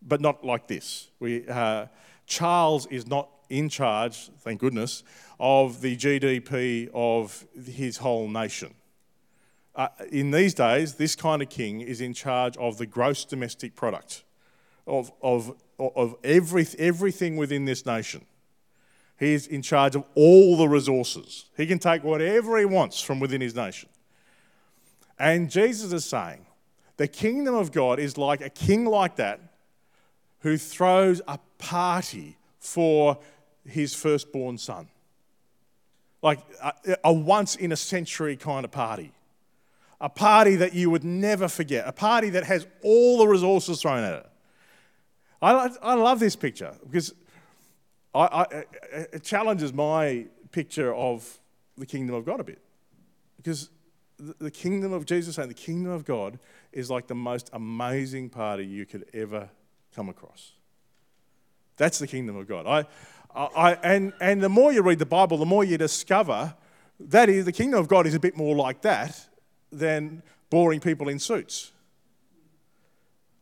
but 0.00 0.22
not 0.22 0.42
like 0.42 0.68
this. 0.68 1.08
We, 1.18 1.46
uh, 1.46 1.88
Charles 2.24 2.86
is 2.86 3.06
not 3.06 3.28
in 3.50 3.68
charge, 3.68 4.30
thank 4.38 4.58
goodness, 4.58 5.02
of 5.38 5.82
the 5.82 5.98
GDP 5.98 6.88
of 6.94 7.46
his 7.66 7.98
whole 7.98 8.26
nation. 8.26 8.72
Uh, 9.76 9.88
in 10.10 10.30
these 10.30 10.54
days, 10.54 10.94
this 10.94 11.14
kind 11.14 11.42
of 11.42 11.50
king 11.50 11.82
is 11.82 12.00
in 12.00 12.14
charge 12.14 12.56
of 12.56 12.78
the 12.78 12.86
gross 12.86 13.26
domestic 13.26 13.76
product 13.76 14.24
of, 14.86 15.12
of, 15.20 15.52
of 15.78 16.16
every, 16.24 16.66
everything 16.78 17.36
within 17.36 17.66
this 17.66 17.84
nation. 17.84 18.24
He 19.18 19.34
is 19.34 19.46
in 19.46 19.60
charge 19.60 19.94
of 19.94 20.04
all 20.14 20.56
the 20.56 20.68
resources. 20.68 21.50
He 21.54 21.66
can 21.66 21.78
take 21.78 22.02
whatever 22.02 22.56
he 22.58 22.64
wants 22.64 23.02
from 23.02 23.20
within 23.20 23.42
his 23.42 23.54
nation. 23.54 23.90
And 25.18 25.50
Jesus 25.50 25.92
is 25.92 26.06
saying, 26.06 26.46
the 27.00 27.08
kingdom 27.08 27.54
of 27.54 27.72
God 27.72 27.98
is 27.98 28.18
like 28.18 28.42
a 28.42 28.50
king 28.50 28.84
like 28.84 29.16
that 29.16 29.40
who 30.40 30.58
throws 30.58 31.22
a 31.26 31.38
party 31.56 32.36
for 32.58 33.16
his 33.66 33.94
firstborn 33.94 34.58
son. 34.58 34.86
Like 36.20 36.40
a, 36.62 36.74
a 37.04 37.10
once 37.10 37.56
in 37.56 37.72
a 37.72 37.76
century 37.76 38.36
kind 38.36 38.66
of 38.66 38.70
party. 38.70 39.12
A 39.98 40.10
party 40.10 40.56
that 40.56 40.74
you 40.74 40.90
would 40.90 41.02
never 41.02 41.48
forget. 41.48 41.88
A 41.88 41.92
party 41.92 42.28
that 42.28 42.44
has 42.44 42.66
all 42.82 43.16
the 43.16 43.26
resources 43.26 43.80
thrown 43.80 44.04
at 44.04 44.12
it. 44.12 44.30
I, 45.40 45.70
I 45.80 45.94
love 45.94 46.20
this 46.20 46.36
picture 46.36 46.74
because 46.84 47.14
I, 48.14 48.44
I, 48.52 48.64
it 49.14 49.22
challenges 49.22 49.72
my 49.72 50.26
picture 50.52 50.94
of 50.94 51.38
the 51.78 51.86
kingdom 51.86 52.14
of 52.14 52.26
God 52.26 52.40
a 52.40 52.44
bit. 52.44 52.60
Because 53.38 53.70
the, 54.18 54.34
the 54.38 54.50
kingdom 54.50 54.92
of 54.92 55.06
Jesus 55.06 55.38
and 55.38 55.48
the 55.48 55.54
kingdom 55.54 55.92
of 55.92 56.04
God 56.04 56.38
is 56.72 56.90
like 56.90 57.06
the 57.06 57.14
most 57.14 57.50
amazing 57.52 58.30
party 58.30 58.64
you 58.64 58.86
could 58.86 59.06
ever 59.12 59.48
come 59.94 60.08
across. 60.08 60.52
That's 61.76 61.98
the 61.98 62.06
kingdom 62.06 62.36
of 62.36 62.46
God. 62.46 62.66
I, 62.66 62.86
I, 63.34 63.72
and, 63.82 64.12
and 64.20 64.42
the 64.42 64.48
more 64.48 64.72
you 64.72 64.82
read 64.82 64.98
the 64.98 65.06
Bible, 65.06 65.38
the 65.38 65.46
more 65.46 65.64
you 65.64 65.78
discover 65.78 66.54
that 67.00 67.28
is, 67.28 67.46
the 67.46 67.52
kingdom 67.52 67.80
of 67.80 67.88
God 67.88 68.06
is 68.06 68.14
a 68.14 68.20
bit 68.20 68.36
more 68.36 68.54
like 68.54 68.82
that 68.82 69.18
than 69.72 70.22
boring 70.50 70.80
people 70.80 71.08
in 71.08 71.18
suits. 71.18 71.72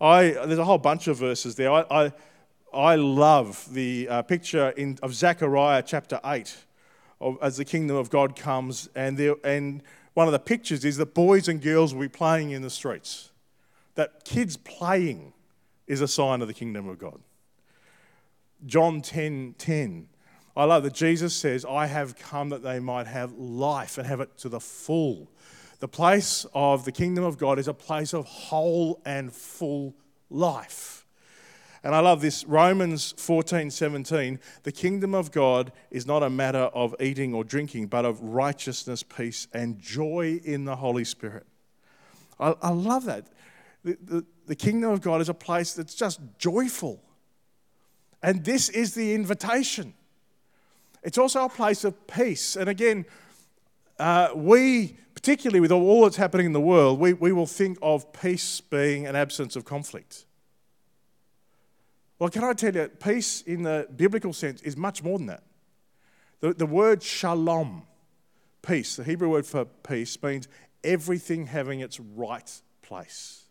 I, 0.00 0.30
there's 0.30 0.58
a 0.58 0.64
whole 0.64 0.78
bunch 0.78 1.08
of 1.08 1.16
verses 1.16 1.56
there. 1.56 1.73
I, 1.73 1.85
I, 1.90 2.12
I 2.73 2.94
love 2.94 3.66
the 3.73 4.08
uh, 4.08 4.23
picture 4.23 4.70
in, 4.70 4.99
of 5.02 5.14
Zechariah 5.14 5.82
chapter 5.85 6.20
8 6.25 6.56
of, 7.20 7.37
as 7.42 7.56
the 7.56 7.64
kingdom 7.64 7.97
of 7.97 8.11
God 8.11 8.37
comes, 8.37 8.88
and, 8.94 9.16
there, 9.16 9.35
and 9.42 9.82
one 10.18 10.26
of 10.26 10.32
the 10.32 10.40
pictures 10.40 10.84
is 10.84 10.96
that 10.96 11.14
boys 11.14 11.46
and 11.46 11.62
girls 11.62 11.94
will 11.94 12.00
be 12.00 12.08
playing 12.08 12.50
in 12.50 12.60
the 12.60 12.70
streets. 12.70 13.30
That 13.94 14.25
kids 14.25 14.56
playing 14.56 15.32
is 15.87 16.00
a 16.00 16.08
sign 16.08 16.42
of 16.42 16.48
the 16.48 16.54
kingdom 16.54 16.88
of 16.88 16.98
God. 16.98 17.20
John 18.66 19.00
10 19.00 19.54
10. 19.58 20.08
I 20.56 20.64
love 20.64 20.82
that 20.82 20.94
Jesus 20.94 21.37
says, 21.37 21.64
I 21.64 21.87
have 21.87 22.18
come 22.18 22.48
that 22.48 22.64
they 22.64 22.80
might 22.80 23.06
have 23.06 23.32
life 23.34 23.96
and 23.96 24.08
have 24.08 24.18
it 24.18 24.37
to 24.38 24.48
the 24.48 24.58
full. 24.58 25.30
The 25.78 25.87
place 25.87 26.44
of 26.52 26.84
the 26.84 26.90
kingdom 26.90 27.22
of 27.22 27.38
God 27.38 27.60
is 27.60 27.68
a 27.68 27.72
place 27.72 28.12
of 28.12 28.25
whole 28.25 29.00
and 29.04 29.32
full 29.32 29.94
life. 30.30 30.97
And 31.85 31.94
I 31.94 32.00
love 32.00 32.20
this 32.20 32.44
Romans 32.44 33.14
14 33.16 33.70
17. 33.70 34.40
The 34.64 34.73
kingdom 34.73 35.14
of 35.14 35.30
God 35.30 35.73
is 35.90 36.06
not 36.06 36.23
a 36.23 36.30
matter 36.30 36.58
of 36.58 36.94
eating 37.00 37.35
or 37.35 37.44
drinking, 37.44 37.87
but 37.87 38.04
of 38.04 38.20
righteousness, 38.20 39.02
peace, 39.02 39.47
and 39.52 39.78
joy 39.78 40.40
in 40.44 40.64
the 40.64 40.76
Holy 40.76 41.04
Spirit. 41.04 41.47
I, 42.40 42.54
I 42.62 42.70
love 42.70 43.04
that. 43.04 43.28
The, 43.85 43.97
the, 44.02 44.26
the 44.47 44.56
kingdom 44.56 44.90
of 44.90 45.00
God 45.00 45.20
is 45.20 45.28
a 45.28 45.35
place 45.35 45.73
that's 45.75 45.94
just 45.94 46.20
joyful. 46.38 47.00
And 48.23 48.44
this 48.44 48.68
is 48.68 48.94
the 48.94 49.14
invitation. 49.14 49.94
It's 51.02 51.18
also 51.18 51.44
a 51.44 51.49
place 51.49 51.85
of 51.85 52.06
peace. 52.08 52.56
And 52.56 52.68
again, 52.68 53.06
uh, 53.99 54.30
we, 54.35 54.97
particularly 55.14 55.61
with 55.61 55.70
all 55.70 56.02
that's 56.02 56.16
happening 56.16 56.47
in 56.47 56.52
the 56.52 56.61
world, 56.61 56.99
we, 56.99 57.12
we 57.12 57.32
will 57.32 57.47
think 57.47 57.78
of 57.82 58.12
peace 58.12 58.61
being 58.61 59.06
an 59.06 59.14
absence 59.14 59.54
of 59.54 59.64
conflict. 59.64 60.25
Well, 62.18 62.30
can 62.30 62.42
I 62.44 62.52
tell 62.52 62.75
you, 62.75 62.88
peace 62.88 63.42
in 63.42 63.62
the 63.62 63.88
biblical 63.94 64.32
sense 64.32 64.60
is 64.62 64.76
much 64.76 65.02
more 65.02 65.18
than 65.18 65.28
that. 65.28 65.44
The, 66.40 66.52
the 66.52 66.66
word 66.66 67.02
shalom, 67.02 67.82
peace, 68.62 68.96
the 68.96 69.04
Hebrew 69.04 69.28
word 69.30 69.46
for 69.46 69.64
peace, 69.64 70.20
means 70.22 70.48
everything 70.82 71.46
having 71.46 71.80
its 71.80 72.00
right 72.00 72.60
place. 72.82 73.44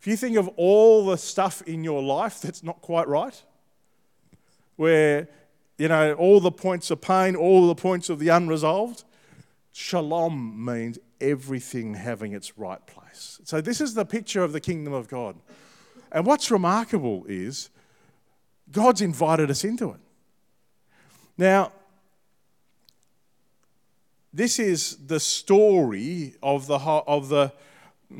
If 0.00 0.06
you 0.06 0.16
think 0.16 0.36
of 0.36 0.48
all 0.56 1.06
the 1.06 1.18
stuff 1.18 1.60
in 1.62 1.84
your 1.84 2.02
life 2.02 2.40
that's 2.40 2.62
not 2.62 2.80
quite 2.80 3.06
right, 3.08 3.40
where, 4.76 5.28
you 5.76 5.88
know, 5.88 6.14
all 6.14 6.40
the 6.40 6.50
points 6.50 6.90
of 6.90 7.00
pain, 7.00 7.36
all 7.36 7.68
the 7.68 7.74
points 7.74 8.08
of 8.08 8.18
the 8.18 8.28
unresolved, 8.28 9.04
shalom 9.72 10.64
means 10.64 10.98
everything 11.20 11.94
having 11.94 12.32
its 12.32 12.56
right 12.56 12.84
place. 12.86 13.40
So, 13.44 13.60
this 13.60 13.80
is 13.80 13.94
the 13.94 14.06
picture 14.06 14.42
of 14.42 14.52
the 14.52 14.60
kingdom 14.60 14.94
of 14.94 15.08
God. 15.08 15.36
And 16.12 16.26
what's 16.26 16.50
remarkable 16.50 17.24
is 17.28 17.70
God's 18.70 19.00
invited 19.00 19.50
us 19.50 19.64
into 19.64 19.90
it. 19.90 20.00
Now, 21.38 21.72
this 24.32 24.58
is 24.58 24.96
the 25.06 25.18
story 25.18 26.34
of 26.42 26.66
the, 26.66 26.78
of 26.78 27.28
the 27.28 27.52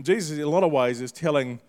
Jesus, 0.03 0.39
in 0.39 0.45
a 0.45 0.49
lot 0.49 0.65
of 0.65 0.73
ways, 0.73 1.01
is 1.01 1.13
telling 1.13 1.61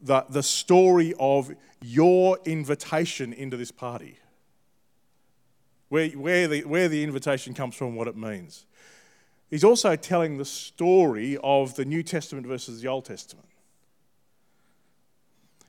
the, 0.00 0.24
the 0.28 0.42
story 0.42 1.14
of 1.18 1.54
your 1.80 2.38
invitation 2.44 3.32
into 3.32 3.56
this 3.56 3.70
party. 3.70 4.18
Where, 5.88 6.08
where, 6.10 6.48
the, 6.48 6.64
where 6.64 6.88
the 6.88 7.02
invitation 7.02 7.54
comes 7.54 7.74
from, 7.74 7.94
what 7.94 8.08
it 8.08 8.16
means. 8.16 8.66
He's 9.50 9.64
also 9.64 9.96
telling 9.96 10.38
the 10.38 10.44
story 10.44 11.36
of 11.42 11.74
the 11.76 11.84
New 11.84 12.02
Testament 12.02 12.46
versus 12.46 12.80
the 12.80 12.88
Old 12.88 13.04
Testament. 13.04 13.48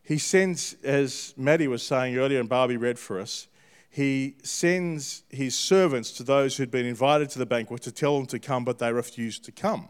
He 0.03 0.17
sends, 0.17 0.75
as 0.83 1.33
Maddie 1.37 1.67
was 1.67 1.81
saying 1.81 2.17
earlier 2.17 2.39
and 2.39 2.49
Barbie 2.49 2.77
read 2.77 2.99
for 2.99 3.19
us, 3.19 3.47
he 3.89 4.35
sends 4.43 5.23
his 5.29 5.55
servants 5.55 6.11
to 6.13 6.23
those 6.23 6.57
who'd 6.57 6.71
been 6.71 6.85
invited 6.85 7.29
to 7.31 7.39
the 7.39 7.45
banquet 7.45 7.83
to 7.83 7.91
tell 7.91 8.17
them 8.17 8.25
to 8.27 8.39
come, 8.39 8.65
but 8.65 8.79
they 8.79 8.91
refused 8.91 9.45
to 9.45 9.51
come. 9.51 9.89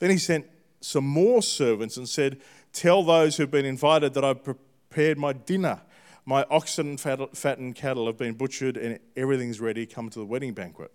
Then 0.00 0.10
he 0.10 0.18
sent 0.18 0.46
some 0.80 1.06
more 1.06 1.42
servants 1.42 1.96
and 1.96 2.08
said, 2.08 2.40
Tell 2.72 3.02
those 3.02 3.36
who've 3.36 3.50
been 3.50 3.64
invited 3.64 4.14
that 4.14 4.24
I've 4.24 4.42
prepared 4.42 5.16
my 5.16 5.32
dinner. 5.32 5.80
My 6.24 6.44
oxen 6.50 6.88
and 6.88 7.00
fattened 7.00 7.76
cattle 7.76 8.06
have 8.06 8.16
been 8.16 8.34
butchered 8.34 8.76
and 8.76 8.98
everything's 9.16 9.60
ready. 9.60 9.86
Come 9.86 10.10
to 10.10 10.18
the 10.18 10.24
wedding 10.24 10.52
banquet. 10.52 10.90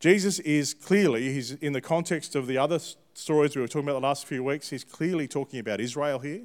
Jesus 0.00 0.38
is 0.40 0.74
clearly, 0.74 1.32
he's 1.32 1.52
in 1.52 1.72
the 1.72 1.80
context 1.80 2.36
of 2.36 2.46
the 2.46 2.58
other 2.58 2.78
stories 3.14 3.56
we 3.56 3.62
were 3.62 3.68
talking 3.68 3.88
about 3.88 4.00
the 4.00 4.06
last 4.06 4.26
few 4.26 4.44
weeks, 4.44 4.70
he's 4.70 4.84
clearly 4.84 5.26
talking 5.26 5.58
about 5.58 5.80
Israel 5.80 6.20
here. 6.20 6.42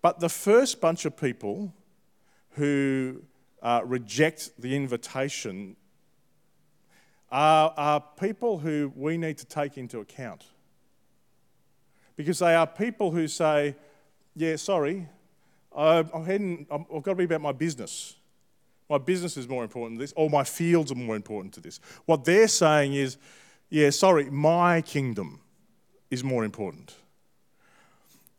But 0.00 0.20
the 0.20 0.28
first 0.28 0.80
bunch 0.80 1.04
of 1.04 1.16
people 1.16 1.72
who 2.50 3.22
uh, 3.62 3.82
reject 3.84 4.50
the 4.58 4.74
invitation 4.74 5.76
are, 7.30 7.72
are 7.76 8.00
people 8.18 8.58
who 8.58 8.92
we 8.96 9.16
need 9.18 9.38
to 9.38 9.46
take 9.46 9.76
into 9.76 9.98
account. 10.00 10.44
Because 12.16 12.38
they 12.38 12.54
are 12.54 12.66
people 12.66 13.10
who 13.10 13.28
say, 13.28 13.76
Yeah, 14.34 14.56
sorry, 14.56 15.06
I'm 15.74 16.24
heading, 16.24 16.66
I've 16.70 17.02
got 17.02 17.12
to 17.12 17.14
be 17.14 17.24
about 17.24 17.40
my 17.40 17.52
business. 17.52 18.16
My 18.88 18.98
business 18.98 19.36
is 19.36 19.46
more 19.46 19.62
important 19.62 19.98
to 19.98 20.04
this, 20.04 20.14
or 20.16 20.30
my 20.30 20.44
fields 20.44 20.90
are 20.90 20.94
more 20.94 21.14
important 21.14 21.54
to 21.54 21.60
this. 21.60 21.78
What 22.06 22.24
they're 22.24 22.48
saying 22.48 22.94
is, 22.94 23.18
yeah, 23.68 23.90
sorry, 23.90 24.30
my 24.30 24.80
kingdom 24.80 25.40
is 26.10 26.24
more 26.24 26.44
important. 26.44 26.94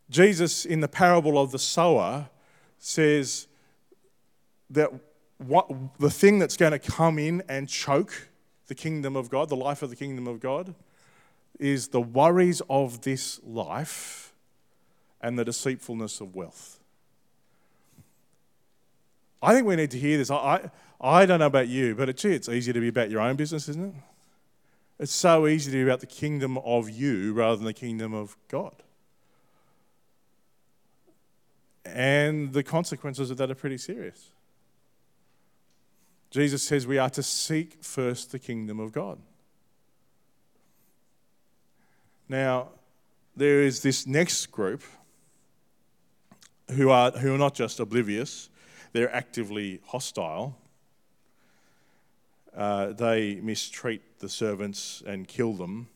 Jesus, 0.10 0.66
in 0.66 0.80
the 0.80 0.88
parable 0.88 1.40
of 1.40 1.52
the 1.52 1.60
sower, 1.60 2.30
says 2.80 3.48
that 4.70 4.90
what, 5.38 5.72
the 6.00 6.10
thing 6.10 6.40
that's 6.40 6.58
going 6.58 6.72
to 6.72 6.80
come 6.80 7.20
in 7.20 7.44
and 7.48 7.70
choke 7.70 8.30
the 8.68 8.76
kingdom 8.76 9.16
of 9.16 9.30
God, 9.30 9.50
the 9.50 9.56
life 9.56 9.82
of 9.82 9.90
the 9.90 9.96
kingdom 9.96 10.28
of 10.28 10.40
God, 10.40 10.76
is 11.60 11.90
the 11.90 12.02
worries 12.02 12.62
of 12.70 13.02
this 13.02 13.40
life 13.44 14.34
and 15.22 15.38
the 15.38 15.46
deceitfulness 15.46 16.22
of 16.22 16.36
wealth. 16.36 16.80
I 19.42 19.54
think 19.54 19.68
we 19.68 19.76
need 19.76 19.92
to 19.92 20.00
hear 20.00 20.18
this. 20.18 20.32
I, 20.32 20.70
I, 21.00 21.26
don't 21.26 21.40
know 21.40 21.46
about 21.46 21.68
you, 21.68 21.96
but 21.96 22.14
gee, 22.18 22.34
it's 22.34 22.50
easy 22.50 22.74
to 22.74 22.80
be 22.80 22.90
about 22.90 23.10
your 23.10 23.22
own 23.22 23.36
business, 23.36 23.70
isn't 23.70 23.96
it? 23.96 24.02
It's 25.00 25.14
so 25.14 25.48
easy 25.48 25.72
to 25.72 25.78
be 25.78 25.84
about 25.84 26.02
the 26.02 26.08
kingdom 26.08 26.58
of 26.60 26.90
you 26.90 27.34
rather 27.34 27.56
than 27.56 27.66
the 27.66 27.74
kingdom 27.74 28.14
of 28.14 28.36
God. 28.50 28.84
And 31.94 32.54
the 32.54 32.64
consequences 32.64 33.32
of 33.32 33.38
that 33.38 33.52
are 33.52 33.56
pretty 33.56 33.78
serious. 33.78 34.32
Jesus 36.32 36.62
says 36.62 36.86
we 36.86 36.98
are 36.98 37.10
to 37.10 37.24
seek 37.24 37.84
first 37.84 38.32
the 38.32 38.40
kingdom 38.40 38.80
of 38.80 38.92
God. 38.92 39.20
Now, 42.28 42.70
there 43.36 43.64
is 43.64 43.82
this 43.82 44.06
next 44.06 44.48
group 44.48 44.84
who 46.72 46.92
are, 46.92 47.12
who 47.12 47.34
are 47.34 47.38
not 47.38 47.56
just 47.56 47.80
oblivious, 47.80 48.50
they're 48.94 49.14
actively 49.14 49.82
hostile. 49.88 50.56
Uh, 52.56 52.88
they 52.88 53.36
mistreat 53.36 54.20
the 54.20 54.30
servants 54.30 55.02
and 55.06 55.28
kill 55.28 55.54
them, 55.54 55.88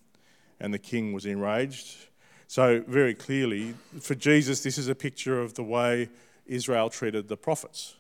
and 0.59 0.73
the 0.73 0.79
king 0.79 1.13
was 1.13 1.25
enraged. 1.25 2.07
So, 2.53 2.83
very 2.87 3.15
clearly, 3.15 3.73
for 3.99 4.13
Jesus, 4.13 4.61
this 4.61 4.77
is 4.77 4.87
a 4.87 4.93
picture 4.93 5.41
of 5.41 5.55
the 5.55 5.63
way 5.63 6.09
Israel 6.45 6.87
treated 6.91 7.27
the 7.27 7.35
prophets 7.35 7.95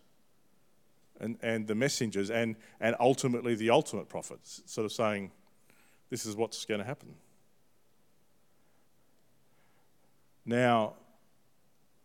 and, 1.19 1.39
and 1.41 1.65
the 1.65 1.73
messengers, 1.73 2.29
and, 2.29 2.55
and 2.79 2.95
ultimately 2.99 3.55
the 3.55 3.71
ultimate 3.71 4.09
prophets, 4.09 4.61
sort 4.67 4.85
of 4.85 4.91
saying, 4.91 5.31
This 6.11 6.27
is 6.27 6.35
what's 6.35 6.65
going 6.65 6.81
to 6.81 6.85
happen. 6.85 7.15
Now, 10.45 10.97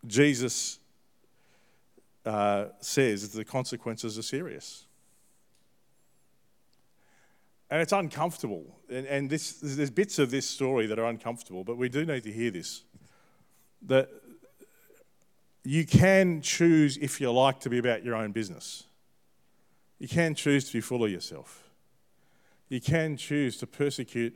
Jesus 0.06 0.78
uh, 2.24 2.68
says 2.80 3.28
the 3.28 3.44
consequences 3.44 4.18
are 4.18 4.22
serious. 4.22 4.86
And 7.70 7.82
it's 7.82 7.92
uncomfortable. 7.92 8.64
And, 8.88 9.06
and 9.06 9.30
this, 9.30 9.58
there's 9.62 9.90
bits 9.90 10.18
of 10.18 10.30
this 10.30 10.48
story 10.48 10.86
that 10.86 10.98
are 10.98 11.04
uncomfortable, 11.04 11.64
but 11.64 11.76
we 11.76 11.88
do 11.88 12.04
need 12.04 12.22
to 12.24 12.32
hear 12.32 12.50
this. 12.50 12.84
That 13.82 14.08
you 15.64 15.84
can 15.84 16.40
choose, 16.40 16.96
if 16.96 17.20
you 17.20 17.30
like, 17.30 17.60
to 17.60 17.70
be 17.70 17.78
about 17.78 18.04
your 18.04 18.14
own 18.14 18.32
business. 18.32 18.84
You 19.98 20.08
can 20.08 20.34
choose 20.34 20.66
to 20.68 20.72
be 20.72 20.80
full 20.80 21.04
of 21.04 21.10
yourself. 21.10 21.68
You 22.68 22.80
can 22.80 23.16
choose 23.16 23.56
to 23.58 23.66
persecute 23.66 24.34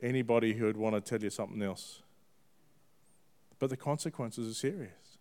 anybody 0.00 0.54
who 0.54 0.66
would 0.66 0.76
want 0.76 0.94
to 0.94 1.00
tell 1.00 1.22
you 1.22 1.30
something 1.30 1.62
else. 1.62 2.02
But 3.58 3.70
the 3.70 3.76
consequences 3.76 4.50
are 4.50 4.54
serious. 4.54 5.18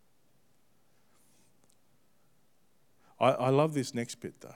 I, 3.20 3.32
I 3.32 3.50
love 3.50 3.74
this 3.74 3.94
next 3.94 4.16
bit 4.16 4.42
though. 4.42 4.54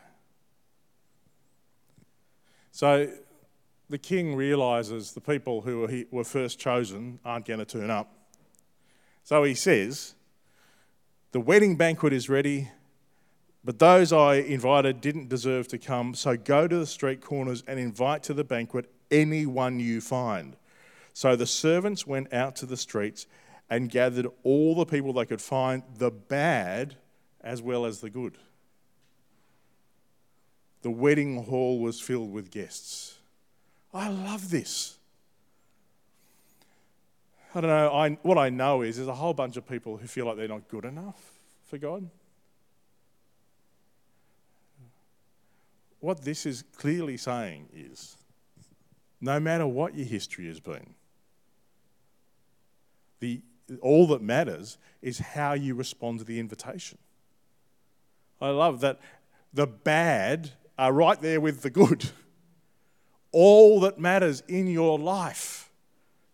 So 2.72 3.12
the 3.90 3.98
king 3.98 4.36
realizes 4.36 5.12
the 5.12 5.22
people 5.22 5.62
who 5.62 6.08
were, 6.12 6.24
first 6.24 6.58
chosen 6.60 7.20
aren't 7.26 7.46
going 7.46 7.60
to 7.60 7.66
turn 7.66 7.92
up. 7.92 8.10
So 9.24 9.44
he 9.44 9.54
says, 9.54 10.16
The 11.34 11.42
wedding 11.42 11.76
banquet 11.76 12.14
is 12.14 12.30
ready, 12.30 12.70
but 13.64 13.80
those 13.80 14.14
I 14.14 14.36
invited 14.36 15.02
didn't 15.02 15.30
deserve 15.30 15.68
to 15.70 15.78
come. 15.78 16.16
So 16.16 16.38
go 16.38 16.68
to 16.68 16.80
the 16.80 16.86
street 16.86 17.22
corners 17.22 17.64
and 17.68 17.80
invite 17.80 18.24
to 18.24 18.34
the 18.34 18.46
banquet 18.46 18.90
anyone 19.12 19.80
you 19.80 20.00
find. 20.00 20.56
So 21.14 21.36
the 21.36 21.46
servants 21.46 22.08
went 22.08 22.34
out 22.34 22.56
to 22.58 22.66
the 22.66 22.78
streets 22.78 23.28
and 23.70 23.90
gathered 23.90 24.28
all 24.44 24.76
the 24.76 24.86
people 24.86 25.14
they 25.14 25.26
could 25.26 25.42
find, 25.42 25.84
the 25.98 26.12
bad 26.12 26.96
as 27.42 27.62
well 27.62 27.86
as 27.86 28.00
the 28.00 28.10
good 28.10 28.38
the 30.82 30.92
wedding 30.92 31.44
hall 31.44 31.80
was 31.80 32.00
filled 32.00 32.32
with 32.32 32.52
guests. 32.52 33.18
I 33.94 34.10
love 34.10 34.50
this. 34.50 34.98
I 37.54 37.62
don't 37.62 37.70
know, 37.70 37.92
I, 37.92 38.10
what 38.22 38.38
I 38.38 38.50
know 38.50 38.82
is 38.82 38.96
there's 38.96 39.10
a 39.10 39.14
whole 39.14 39.34
bunch 39.34 39.58
of 39.58 39.68
people 39.68 39.98
who 39.98 40.08
feel 40.08 40.26
like 40.26 40.38
they're 40.38 40.48
not 40.48 40.70
good 40.70 40.86
enough 40.86 41.34
for 41.66 41.78
God. 41.78 42.10
What 46.00 46.22
this 46.22 46.46
is 46.46 46.64
clearly 46.78 47.18
saying 47.18 47.68
is 47.74 48.16
no 49.20 49.40
matter 49.40 49.68
what 49.68 49.96
your 49.96 50.08
history 50.08 50.48
has 50.48 50.60
been, 50.60 50.96
the, 53.20 53.42
all 53.82 54.08
that 54.08 54.22
matters 54.22 54.78
is 55.02 55.20
how 55.20 55.54
you 55.54 55.76
respond 55.76 56.20
to 56.20 56.26
the 56.26 56.40
invitation. 56.40 56.98
I 58.40 58.50
love 58.50 58.80
that 58.80 59.00
the 59.54 59.68
bad 59.68 60.52
are 60.82 60.92
right 60.92 61.22
there 61.22 61.40
with 61.40 61.62
the 61.62 61.70
good. 61.70 62.10
All 63.32 63.82
that 63.82 64.00
matters 64.00 64.42
in 64.48 64.66
your 64.66 64.98
life 64.98 65.70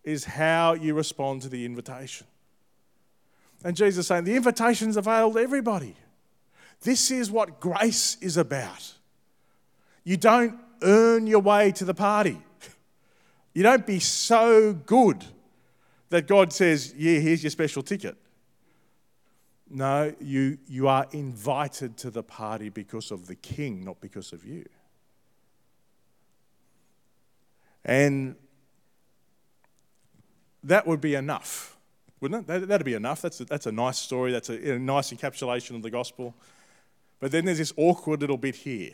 is 0.06 0.24
how 0.24 0.72
you 0.72 0.94
respond 0.94 1.42
to 1.42 1.50
the 1.50 1.66
invitation. 1.66 2.26
And 3.66 3.76
Jesus 3.76 4.06
is 4.06 4.08
saying 4.08 4.24
the 4.24 4.38
invitation's 4.38 4.96
available 4.96 5.34
to 5.34 5.42
everybody. 5.42 5.98
This 6.80 7.12
is 7.12 7.30
what 7.30 7.60
grace 7.60 8.16
is 8.22 8.38
about. 8.38 8.94
You 10.06 10.16
don't 10.16 10.58
earn 10.82 11.28
your 11.28 11.42
way 11.42 11.74
to 11.74 11.84
the 11.84 11.94
party. 11.94 12.42
You 13.54 13.64
don't 13.64 13.86
be 13.86 14.00
so 14.00 14.72
good 14.72 15.26
that 16.08 16.26
God 16.26 16.54
says, 16.54 16.94
Yeah, 16.96 17.20
here's 17.20 17.44
your 17.44 17.50
special 17.50 17.84
ticket. 17.84 18.16
No, 19.70 20.14
you, 20.20 20.58
you 20.68 20.88
are 20.88 21.08
invited 21.12 21.98
to 21.98 22.10
the 22.10 22.24
party 22.24 22.70
because 22.70 23.12
of 23.12 23.28
the 23.28 23.36
king, 23.36 23.84
not 23.84 24.00
because 24.00 24.32
of 24.32 24.46
you. 24.46 24.66
And 27.84 28.36
that 30.64 30.86
would 30.88 31.02
be 31.02 31.16
enough, 31.16 31.78
wouldn't 32.20 32.50
it? 32.50 32.68
That, 32.68 32.80
would 32.80 32.86
be 32.86 32.94
enough. 32.94 33.22
That's 33.22 33.40
a, 33.40 33.46
that's 33.46 33.66
a 33.66 33.72
nice 33.72 33.98
story. 33.98 34.32
That's 34.32 34.50
a, 34.50 34.74
a 34.74 34.80
nice 34.80 35.12
encapsulation 35.12 35.76
of 35.76 35.82
the 35.82 35.90
gospel. 35.90 36.36
But 37.20 37.32
then 37.32 37.46
there's 37.46 37.58
this 37.58 37.74
awkward 37.78 38.22
little 38.22 38.38
bit 38.38 38.56
here 38.56 38.92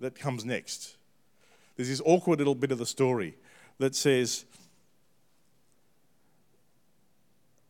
that 0.00 0.14
comes 0.14 0.44
next. 0.44 0.96
There's 1.76 1.88
this 1.88 2.02
awkward 2.04 2.38
little 2.38 2.54
bit 2.54 2.72
of 2.72 2.78
the 2.78 2.86
story 2.86 3.36
that 3.78 3.94
says, 3.94 4.44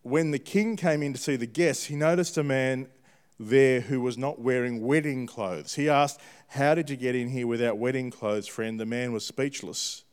when 0.03 0.31
the 0.31 0.39
king 0.39 0.77
came 0.77 1.03
in 1.03 1.13
to 1.13 1.19
see 1.19 1.37
the 1.37 1.47
guests, 1.47 1.87
he 1.87 1.97
noticed 1.97 2.39
a 2.39 2.43
man 2.43 2.89
there 3.39 3.81
who 3.81 4.01
was 4.01 4.19
not 4.19 4.41
wearing 4.41 4.85
wedding 4.85 5.27
clothes. 5.27 5.75
He 5.75 5.89
asked, 5.89 6.21
How 6.49 6.75
did 6.75 6.91
you 6.91 6.97
get 6.97 7.15
in 7.15 7.29
here 7.29 7.47
without 7.47 7.79
wedding 7.79 8.11
clothes, 8.11 8.47
friend? 8.47 8.79
The 8.79 8.87
man 8.87 9.13
was 9.13 9.25
speechless. 9.25 10.05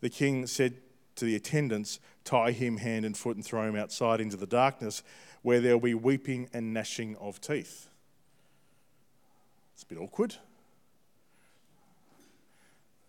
The 0.00 0.10
king 0.10 0.46
said 0.46 0.76
to 1.16 1.24
the 1.24 1.34
attendants, 1.34 1.98
Tie 2.24 2.52
him 2.52 2.78
hand 2.78 3.04
and 3.04 3.16
foot 3.16 3.36
and 3.36 3.44
throw 3.44 3.62
him 3.62 3.76
outside 3.76 4.20
into 4.20 4.36
the 4.36 4.46
darkness 4.46 5.02
where 5.42 5.60
there 5.60 5.72
will 5.72 5.84
be 5.84 5.94
weeping 5.94 6.48
and 6.52 6.74
gnashing 6.74 7.16
of 7.16 7.40
teeth. 7.40 7.88
It's 9.74 9.82
a 9.84 9.86
bit 9.86 9.98
awkward. 9.98 10.34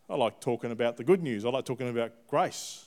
I 0.10 0.16
like 0.16 0.40
talking 0.40 0.72
about 0.72 0.98
the 0.98 1.04
good 1.04 1.22
news. 1.22 1.46
I 1.46 1.50
like 1.50 1.66
talking 1.66 1.90
about 1.90 2.12
grace. 2.28 2.86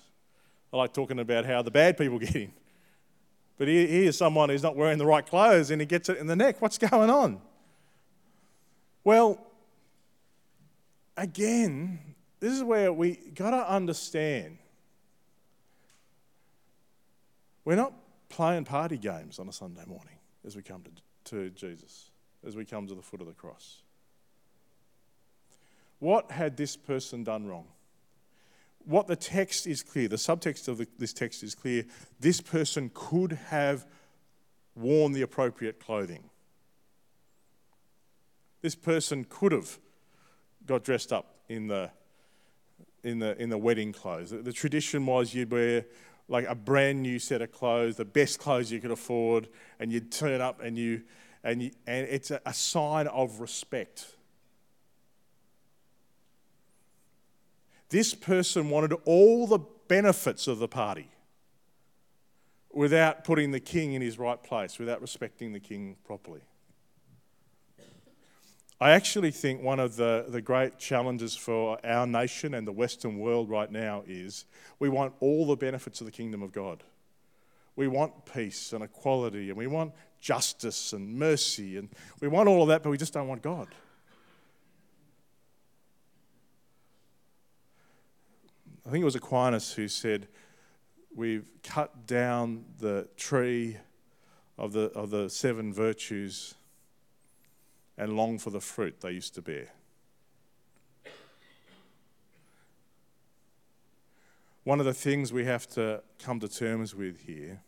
I 0.73 0.77
like 0.77 0.93
talking 0.93 1.21
about 1.21 1.45
how 1.45 1.63
the 1.63 1.71
bad 1.71 1.97
people 1.99 2.19
get 2.21 2.35
in. 2.35 2.53
But 3.59 3.69
here's 3.69 4.17
someone 4.17 4.49
who's 4.49 4.63
not 4.63 4.77
wearing 4.77 4.99
the 4.99 5.07
right 5.07 5.25
clothes 5.25 5.71
and 5.71 5.81
he 5.81 5.87
gets 5.87 6.09
it 6.09 6.19
in 6.19 6.27
the 6.27 6.37
neck. 6.37 6.61
What's 6.61 6.79
going 6.79 7.11
on? 7.11 7.41
Well, 9.05 9.39
again, 11.17 11.99
this 12.41 12.53
is 12.53 12.63
where 12.63 12.93
we 12.93 13.17
got 13.35 13.51
to 13.51 13.71
understand 13.71 14.59
We're 17.65 17.77
not 17.77 17.93
playing 18.29 18.65
party 18.65 18.99
games 18.99 19.39
on 19.39 19.49
a 19.49 19.53
Sunday 19.53 19.85
morning 19.87 20.19
as 20.45 20.57
we 20.57 20.63
come 20.63 20.83
to, 20.83 20.91
to 21.31 21.51
Jesus, 21.51 22.11
as 22.47 22.57
we 22.57 22.65
come 22.65 22.87
to 22.89 22.95
the 22.95 23.03
foot 23.03 23.21
of 23.21 23.27
the 23.27 23.35
cross. 23.35 23.83
What 26.01 26.31
had 26.31 26.57
this 26.57 26.77
person 26.77 27.23
done 27.23 27.47
wrong? 27.47 27.67
What 28.85 29.07
the 29.07 29.17
text 29.17 29.67
is 29.67 29.83
clear, 29.83 30.09
the 30.09 30.17
subtext 30.17 30.69
of 30.69 30.79
the, 30.79 30.87
this 30.99 31.13
text 31.13 31.43
is 31.43 31.55
clear. 31.55 31.85
This 32.21 32.41
person 32.41 32.91
could 32.95 33.33
have 33.49 33.87
worn 34.75 35.13
the 35.13 35.23
appropriate 35.23 35.79
clothing. 35.79 36.25
This 38.61 38.75
person 38.75 39.27
could 39.29 39.53
have 39.53 39.79
got 40.67 40.85
dressed 40.85 41.13
up 41.13 41.35
in 41.49 41.67
the 41.67 41.91
in 43.03 43.19
the 43.19 43.41
in 43.41 43.51
the 43.51 43.59
wedding 43.59 43.93
clothes. 43.93 44.31
The, 44.31 44.39
the 44.39 44.53
tradition 44.53 45.05
was 45.07 45.35
you'd 45.35 45.51
wear 45.51 45.85
like 46.29 46.47
a 46.49 46.55
brand 46.55 47.03
new 47.03 47.19
set 47.19 47.43
of 47.43 47.51
clothes, 47.53 47.97
the 47.97 48.05
best 48.05 48.39
clothes 48.39 48.71
you 48.71 48.81
could 48.81 48.93
afford, 48.93 49.49
and 49.81 49.93
you'd 49.93 50.13
turn 50.13 50.41
up 50.41 50.61
and 50.63 50.79
you 50.79 51.03
and 51.45 51.63
you, 51.63 51.71
and 51.87 52.07
it's 52.09 52.31
a, 52.31 52.41
a 52.47 52.55
sign 52.55 53.09
of 53.09 53.41
respect. 53.41 54.07
This 57.93 58.15
person 58.15 58.71
wanted 58.71 58.95
all 59.05 59.47
the 59.47 59.59
benefits 59.87 60.49
of 60.49 60.59
the 60.59 60.67
party 60.67 61.11
without 62.73 63.23
putting 63.23 63.51
the 63.51 63.61
king 63.61 63.93
in 63.93 64.01
his 64.01 64.19
right 64.19 64.43
place, 64.43 64.79
without 64.79 65.03
respecting 65.03 65.53
the 65.53 65.61
king 65.61 65.97
properly. 66.03 66.41
I 68.81 68.93
actually 68.93 69.31
think 69.31 69.63
one 69.63 69.79
of 69.79 69.97
the, 69.97 70.25
the 70.27 70.41
great 70.41 70.79
challenges 70.79 71.37
for 71.37 71.79
our 71.85 72.07
nation 72.07 72.55
and 72.55 72.67
the 72.67 72.73
Western 72.73 73.19
world 73.19 73.51
right 73.51 73.71
now 73.71 74.05
is 74.07 74.47
we 74.79 74.89
want 74.89 75.13
all 75.21 75.47
the 75.47 75.57
benefits 75.57 76.01
of 76.01 76.07
the 76.07 76.13
kingdom 76.13 76.43
of 76.43 76.51
God. 76.51 76.83
We 77.77 77.89
want 77.89 78.25
peace 78.25 78.73
and 78.73 78.83
equality, 78.83 79.51
and 79.51 79.59
we 79.59 79.67
want 79.67 79.93
justice 80.19 80.95
and 80.95 81.19
mercy, 81.19 81.77
and 81.77 81.91
we 82.23 82.29
want 82.29 82.49
all 82.49 82.63
of 82.63 82.69
that, 82.69 82.83
but 82.83 82.89
we 82.89 82.97
just 82.97 83.13
don't 83.13 83.29
want 83.29 83.43
God. 83.43 83.69
I 88.87 88.91
think 88.91 89.03
it 89.03 89.05
was 89.05 89.15
Aquinas 89.15 89.73
who 89.73 89.89
said, 89.89 90.29
We've 91.15 91.51
cut 91.63 92.07
down 92.07 92.65
the 92.79 93.09
tree 93.17 93.77
of 94.57 94.73
the, 94.73 94.91
of 94.93 95.11
the 95.11 95.29
seven 95.29 95.73
virtues 95.73 96.55
and 97.99 98.17
long 98.17 98.39
for 98.39 98.51
the 98.51 98.61
fruit 98.61 99.01
they 99.01 99.11
used 99.13 99.35
to 99.35 99.43
bear. 99.43 99.69
One 104.65 104.81
of 104.81 104.87
the 104.87 104.95
things 104.95 105.33
we 105.33 105.45
have 105.45 105.69
to 105.71 106.03
come 106.19 106.41
to 106.41 106.49
terms 106.49 106.95
with 106.95 107.21
here 107.27 107.61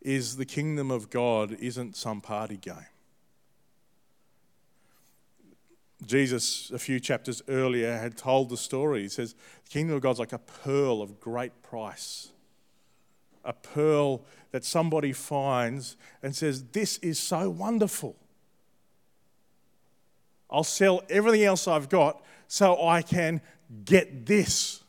is 0.00 0.36
the 0.36 0.44
kingdom 0.44 0.90
of 0.90 1.10
God 1.10 1.52
isn't 1.52 1.96
some 1.96 2.20
party 2.20 2.56
game. 2.56 2.86
Jesus, 6.06 6.70
a 6.70 6.78
few 6.78 6.98
chapters 6.98 7.42
earlier, 7.48 7.96
had 7.96 8.16
told 8.16 8.48
the 8.48 8.56
story. 8.56 9.02
He 9.02 9.08
says, 9.08 9.34
The 9.64 9.70
kingdom 9.70 9.96
of 9.96 10.02
God's 10.02 10.18
like 10.18 10.32
a 10.32 10.38
pearl 10.38 11.02
of 11.02 11.20
great 11.20 11.62
price. 11.62 12.30
A 13.44 13.52
pearl 13.52 14.22
that 14.50 14.64
somebody 14.64 15.12
finds 15.12 15.96
and 16.22 16.34
says, 16.34 16.64
This 16.72 16.98
is 16.98 17.18
so 17.18 17.50
wonderful. 17.50 18.16
I'll 20.50 20.64
sell 20.64 21.02
everything 21.08 21.44
else 21.44 21.68
I've 21.68 21.88
got 21.88 22.22
so 22.48 22.86
I 22.86 23.02
can 23.02 23.40
get 23.84 24.26
this. 24.26 24.82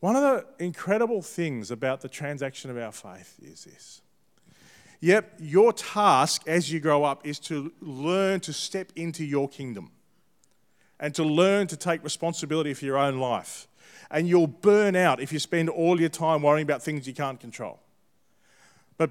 One 0.00 0.16
of 0.16 0.22
the 0.22 0.64
incredible 0.64 1.22
things 1.22 1.70
about 1.70 2.00
the 2.00 2.08
transaction 2.08 2.70
of 2.70 2.78
our 2.78 2.90
faith 2.90 3.38
is 3.42 3.64
this. 3.64 4.00
Yep, 5.00 5.38
your 5.38 5.72
task 5.72 6.42
as 6.46 6.70
you 6.70 6.78
grow 6.78 7.04
up 7.04 7.26
is 7.26 7.38
to 7.40 7.72
learn 7.80 8.40
to 8.40 8.52
step 8.52 8.92
into 8.94 9.24
your 9.24 9.48
kingdom 9.48 9.90
and 10.98 11.14
to 11.14 11.24
learn 11.24 11.66
to 11.68 11.76
take 11.76 12.04
responsibility 12.04 12.74
for 12.74 12.84
your 12.84 12.98
own 12.98 13.18
life. 13.18 13.66
And 14.10 14.28
you'll 14.28 14.46
burn 14.46 14.96
out 14.96 15.20
if 15.20 15.32
you 15.32 15.38
spend 15.38 15.70
all 15.70 15.98
your 15.98 16.10
time 16.10 16.42
worrying 16.42 16.64
about 16.64 16.82
things 16.82 17.06
you 17.06 17.14
can't 17.14 17.40
control. 17.40 17.80
But 18.98 19.10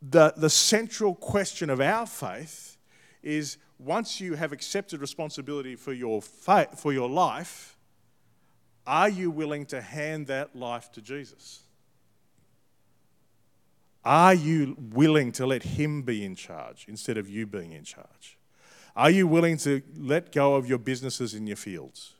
the, 0.00 0.34
the 0.36 0.50
central 0.50 1.16
question 1.16 1.70
of 1.70 1.80
our 1.80 2.06
faith 2.06 2.76
is 3.22 3.56
once 3.80 4.20
you 4.20 4.34
have 4.34 4.52
accepted 4.52 5.00
responsibility 5.00 5.74
for 5.74 5.92
your, 5.92 6.22
faith, 6.22 6.78
for 6.78 6.92
your 6.92 7.08
life, 7.08 7.76
are 8.86 9.08
you 9.08 9.30
willing 9.30 9.66
to 9.66 9.80
hand 9.80 10.28
that 10.28 10.54
life 10.54 10.92
to 10.92 11.00
Jesus? 11.00 11.63
Are 14.04 14.34
you 14.34 14.76
willing 14.78 15.32
to 15.32 15.46
let 15.46 15.62
Him 15.62 16.02
be 16.02 16.24
in 16.24 16.34
charge 16.34 16.86
instead 16.88 17.16
of 17.16 17.28
you 17.28 17.46
being 17.46 17.72
in 17.72 17.84
charge? 17.84 18.36
Are 18.96 19.10
you 19.10 19.26
willing 19.26 19.56
to 19.58 19.82
let 19.96 20.30
go 20.30 20.54
of 20.54 20.68
your 20.68 20.78
businesses 20.78 21.34
and 21.34 21.48
your 21.48 21.56
fields? 21.56 22.12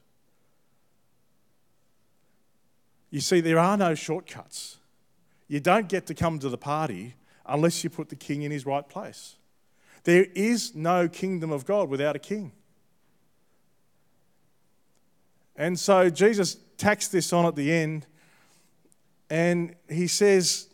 You 3.10 3.20
see, 3.20 3.40
there 3.40 3.58
are 3.58 3.76
no 3.76 3.94
shortcuts. 3.94 4.78
You 5.46 5.60
don't 5.60 5.88
get 5.88 6.06
to 6.06 6.14
come 6.14 6.38
to 6.40 6.48
the 6.48 6.58
party 6.58 7.14
unless 7.46 7.84
you 7.84 7.90
put 7.90 8.08
the 8.08 8.16
king 8.16 8.42
in 8.42 8.50
his 8.50 8.66
right 8.66 8.88
place. 8.88 9.36
There 10.02 10.26
is 10.34 10.74
no 10.74 11.08
kingdom 11.08 11.52
of 11.52 11.64
God 11.64 11.88
without 11.88 12.16
a 12.16 12.18
king. 12.18 12.52
And 15.54 15.78
so 15.78 16.10
Jesus 16.10 16.56
tacks 16.76 17.08
this 17.08 17.32
on 17.32 17.46
at 17.46 17.54
the 17.54 17.72
end, 17.72 18.06
and 19.30 19.76
he 19.88 20.08
says 20.08 20.68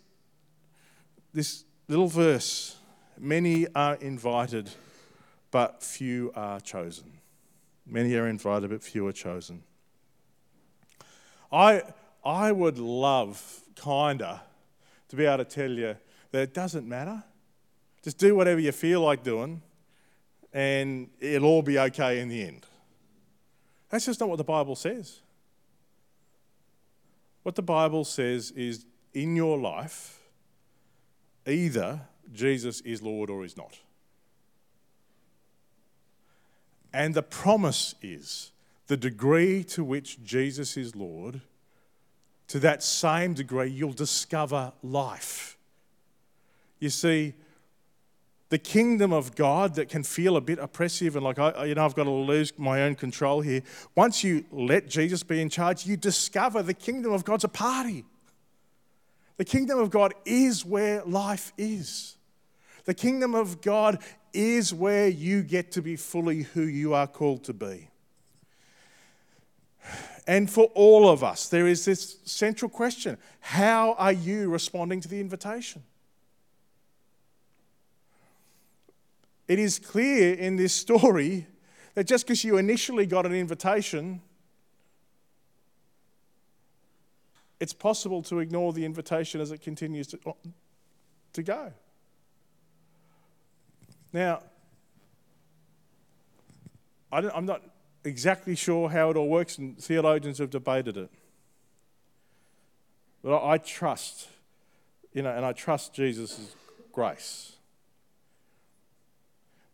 this 1.32 1.64
little 1.88 2.08
verse 2.08 2.76
Many 3.22 3.66
are 3.74 3.96
invited, 3.96 4.70
but 5.50 5.82
few 5.82 6.32
are 6.34 6.58
chosen. 6.58 7.12
Many 7.84 8.14
are 8.14 8.26
invited, 8.26 8.70
but 8.70 8.82
few 8.82 9.06
are 9.08 9.12
chosen. 9.12 9.62
I, 11.52 11.82
I 12.24 12.50
would 12.50 12.78
love, 12.78 13.60
kinda, 13.76 14.40
to 15.10 15.16
be 15.16 15.26
able 15.26 15.44
to 15.44 15.50
tell 15.50 15.70
you 15.70 15.96
that 16.30 16.40
it 16.40 16.54
doesn't 16.54 16.88
matter 16.88 17.22
just 18.02 18.18
do 18.18 18.34
whatever 18.34 18.60
you 18.60 18.72
feel 18.72 19.02
like 19.02 19.22
doing, 19.22 19.60
and 20.52 21.10
it'll 21.20 21.48
all 21.48 21.62
be 21.62 21.78
okay 21.78 22.20
in 22.20 22.28
the 22.28 22.42
end. 22.42 22.66
That's 23.90 24.06
just 24.06 24.20
not 24.20 24.28
what 24.28 24.36
the 24.36 24.44
Bible 24.44 24.74
says. 24.74 25.20
What 27.42 27.56
the 27.56 27.62
Bible 27.62 28.04
says 28.04 28.50
is 28.52 28.86
in 29.12 29.36
your 29.36 29.58
life, 29.58 30.19
either 31.46 32.02
Jesus 32.32 32.80
is 32.82 33.02
Lord 33.02 33.30
or 33.30 33.44
is 33.44 33.56
not. 33.56 33.78
And 36.92 37.14
the 37.14 37.22
promise 37.22 37.94
is 38.02 38.52
the 38.88 38.96
degree 38.96 39.62
to 39.62 39.84
which 39.84 40.22
Jesus 40.24 40.76
is 40.76 40.96
Lord, 40.96 41.40
to 42.48 42.58
that 42.58 42.82
same 42.82 43.34
degree, 43.34 43.70
you'll 43.70 43.92
discover 43.92 44.72
life. 44.82 45.56
You 46.80 46.90
see, 46.90 47.34
the 48.48 48.58
kingdom 48.58 49.12
of 49.12 49.36
God 49.36 49.76
that 49.76 49.88
can 49.88 50.02
feel 50.02 50.36
a 50.36 50.40
bit 50.40 50.58
oppressive 50.58 51.14
and 51.14 51.24
like, 51.24 51.38
I, 51.38 51.66
you 51.66 51.76
know, 51.76 51.84
I've 51.84 51.94
got 51.94 52.04
to 52.04 52.10
lose 52.10 52.52
my 52.58 52.82
own 52.82 52.96
control 52.96 53.40
here. 53.40 53.62
Once 53.94 54.24
you 54.24 54.44
let 54.50 54.88
Jesus 54.88 55.22
be 55.22 55.40
in 55.40 55.48
charge, 55.48 55.86
you 55.86 55.96
discover 55.96 56.60
the 56.60 56.74
kingdom 56.74 57.12
of 57.12 57.24
God's 57.24 57.44
a 57.44 57.48
party. 57.48 58.04
The 59.40 59.46
kingdom 59.46 59.78
of 59.78 59.88
God 59.88 60.12
is 60.26 60.66
where 60.66 61.02
life 61.04 61.54
is. 61.56 62.18
The 62.84 62.92
kingdom 62.92 63.34
of 63.34 63.62
God 63.62 64.02
is 64.34 64.74
where 64.74 65.08
you 65.08 65.42
get 65.42 65.72
to 65.72 65.80
be 65.80 65.96
fully 65.96 66.42
who 66.42 66.60
you 66.60 66.92
are 66.92 67.06
called 67.06 67.44
to 67.44 67.54
be. 67.54 67.88
And 70.26 70.50
for 70.50 70.64
all 70.74 71.08
of 71.08 71.24
us, 71.24 71.48
there 71.48 71.66
is 71.66 71.86
this 71.86 72.18
central 72.24 72.68
question 72.68 73.16
How 73.40 73.94
are 73.94 74.12
you 74.12 74.50
responding 74.50 75.00
to 75.00 75.08
the 75.08 75.20
invitation? 75.20 75.84
It 79.48 79.58
is 79.58 79.78
clear 79.78 80.34
in 80.34 80.56
this 80.56 80.74
story 80.74 81.46
that 81.94 82.04
just 82.04 82.26
because 82.26 82.44
you 82.44 82.58
initially 82.58 83.06
got 83.06 83.24
an 83.24 83.32
invitation, 83.32 84.20
it's 87.60 87.74
possible 87.74 88.22
to 88.22 88.40
ignore 88.40 88.72
the 88.72 88.84
invitation 88.84 89.40
as 89.40 89.52
it 89.52 89.60
continues 89.60 90.06
to, 90.08 90.18
oh, 90.26 90.36
to 91.34 91.42
go. 91.42 91.72
Now, 94.12 94.42
I 97.12 97.18
am 97.18 97.44
not 97.44 97.62
exactly 98.02 98.56
sure 98.56 98.88
how 98.88 99.10
it 99.10 99.16
all 99.16 99.28
works, 99.28 99.58
and 99.58 99.78
theologians 99.78 100.38
have 100.38 100.50
debated 100.50 100.96
it. 100.96 101.10
But 103.22 103.44
I 103.44 103.58
trust, 103.58 104.28
you 105.12 105.22
know, 105.22 105.30
and 105.30 105.44
I 105.44 105.52
trust 105.52 105.92
Jesus' 105.92 106.54
grace. 106.92 107.52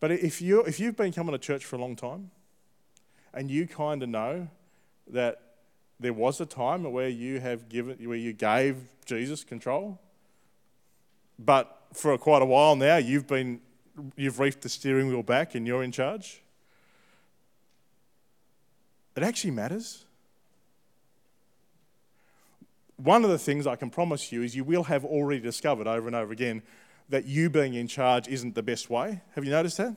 But 0.01 0.11
if, 0.11 0.43
you 0.43 0.63
if 0.63 0.81
you've 0.81 0.97
been 0.97 1.13
coming 1.13 1.33
to 1.33 1.39
church 1.39 1.65
for 1.65 1.77
a 1.77 1.79
long 1.79 1.97
time 1.97 2.31
and 3.33 3.51
you 3.51 3.67
kind 3.67 4.03
of 4.03 4.09
know 4.09 4.49
that 5.09 5.46
there 5.99 6.13
was 6.13 6.41
a 6.41 6.47
time 6.47 6.91
where 6.93 7.09
you 7.09 7.41
have 7.41 7.69
given 7.69 7.97
where 8.07 8.17
you 8.17 8.33
gave 8.33 8.77
Jesus 9.05 9.45
control. 9.45 9.99
But 11.39 11.75
for 11.93 12.17
quite 12.19 12.43
a 12.43 12.47
while 12.47 12.77
now, 12.77 12.97
you've 12.97 13.27
been 13.27 13.61
you've 14.17 14.39
reefed 14.39 14.61
the 14.61 14.69
steering 14.69 15.09
wheel 15.09 15.23
back 15.23 15.55
and 15.55 15.67
you're 15.67 15.83
in 15.83 15.93
charge. 15.93 16.43
It 19.17 19.23
actually 19.23 19.53
matters. 19.53 20.05
One 22.97 23.25
of 23.25 23.31
the 23.31 23.39
things 23.39 23.67
I 23.67 23.77
can 23.77 23.91
promise 23.91 24.33
you 24.33 24.43
is 24.43 24.55
you 24.55 24.65
will 24.65 24.85
have 24.85 25.05
already 25.05 25.41
discovered 25.41 25.87
over 25.87 26.07
and 26.07 26.17
over 26.17 26.33
again 26.33 26.63
that 27.09 27.25
you 27.25 27.49
being 27.49 27.75
in 27.75 27.89
charge 27.89 28.29
isn't 28.29 28.55
the 28.55 28.63
best 28.63 28.91
way. 28.91 29.23
Have 29.35 29.45
you 29.45 29.51
noticed 29.51 29.79
that? 29.79 29.97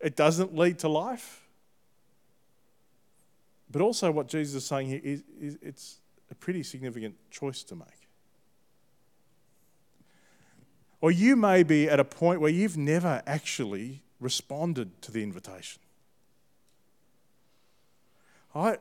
It 0.00 0.16
doesn't 0.16 0.56
lead 0.56 0.80
to 0.80 0.88
life. 0.88 1.41
But 3.72 3.80
also, 3.80 4.10
what 4.12 4.28
Jesus 4.28 4.54
is 4.54 4.66
saying 4.66 4.88
here 4.88 5.00
is, 5.02 5.24
is 5.40 5.58
it's 5.62 5.98
a 6.30 6.34
pretty 6.34 6.62
significant 6.62 7.14
choice 7.30 7.62
to 7.64 7.74
make. 7.74 7.88
Or 11.00 11.10
you 11.10 11.34
may 11.34 11.62
be 11.62 11.88
at 11.88 11.98
a 11.98 12.04
point 12.04 12.40
where 12.40 12.50
you've 12.50 12.76
never 12.76 13.22
actually 13.26 14.02
responded 14.20 15.02
to 15.02 15.10
the 15.10 15.22
invitation. 15.22 15.80
I, 18.54 18.76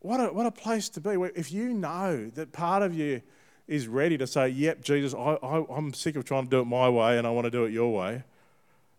what, 0.00 0.20
a, 0.20 0.26
what 0.26 0.44
a 0.44 0.50
place 0.50 0.88
to 0.90 1.00
be. 1.00 1.10
If 1.36 1.52
you 1.52 1.72
know 1.72 2.28
that 2.30 2.52
part 2.52 2.82
of 2.82 2.92
you 2.94 3.22
is 3.68 3.86
ready 3.86 4.18
to 4.18 4.26
say, 4.26 4.48
Yep, 4.48 4.82
Jesus, 4.82 5.14
I, 5.14 5.38
I, 5.40 5.64
I'm 5.70 5.94
sick 5.94 6.16
of 6.16 6.24
trying 6.24 6.44
to 6.44 6.50
do 6.50 6.60
it 6.60 6.64
my 6.64 6.88
way 6.88 7.16
and 7.16 7.26
I 7.26 7.30
want 7.30 7.44
to 7.44 7.50
do 7.50 7.64
it 7.64 7.72
your 7.72 7.94
way, 7.94 8.24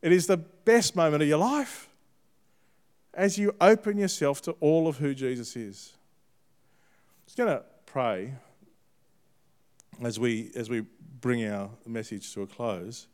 it 0.01 0.13
is 0.13 0.25
the 0.25 0.37
best 0.37 0.95
moment 0.95 1.21
of 1.21 1.27
your 1.27 1.37
life 1.37 1.90
as 3.13 3.37
you 3.37 3.55
open 3.59 3.97
yourself 3.97 4.41
to 4.43 4.51
all 4.59 4.87
of 4.87 4.97
who 4.97 5.13
Jesus 5.13 5.55
is. 5.55 5.93
I'm 5.95 7.25
just 7.25 7.37
going 7.37 7.49
to 7.49 7.63
pray 7.85 8.33
as 10.01 10.19
we, 10.19 10.51
as 10.55 10.69
we 10.69 10.85
bring 11.19 11.45
our 11.47 11.69
message 11.85 12.33
to 12.33 12.41
a 12.41 12.47
close. 12.47 13.07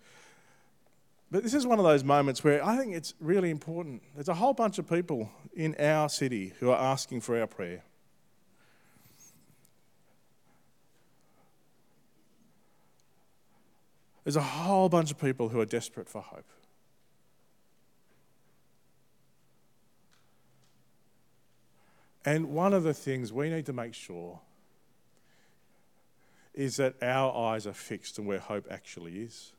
But 1.29 1.43
this 1.43 1.53
is 1.53 1.67
one 1.67 1.77
of 1.77 1.85
those 1.85 2.03
moments 2.03 2.43
where 2.43 2.63
I 2.65 2.77
think 2.77 2.93
it's 2.93 3.13
really 3.19 3.49
important. 3.49 4.01
There's 4.15 4.29
a 4.29 4.35
whole 4.35 4.53
bunch 4.53 4.79
of 4.79 4.89
people 4.89 5.29
in 5.53 5.75
our 5.79 6.07
city 6.09 6.53
who 6.59 6.69
are 6.69 6.79
asking 6.79 7.21
for 7.21 7.39
our 7.39 7.47
prayer. 7.47 7.83
There's 14.23 14.35
a 14.35 14.41
whole 14.41 14.89
bunch 14.89 15.11
of 15.11 15.17
people 15.17 15.49
who 15.49 15.59
are 15.59 15.65
desperate 15.65 16.09
for 16.09 16.21
hope. 16.21 16.49
And 22.27 22.49
one 22.49 22.73
of 22.73 22.83
the 22.83 22.93
things 22.93 23.31
we 23.31 23.49
need 23.49 23.67
to 23.67 23.73
make 23.73 23.93
sure 23.93 24.41
is 26.53 26.75
that 26.75 27.01
our 27.01 27.53
eyes 27.53 27.65
are 27.65 27.71
fixed 27.71 28.19
on 28.19 28.25
where 28.25 28.39
hope 28.39 28.67
actually 28.69 29.21
is. 29.21 29.53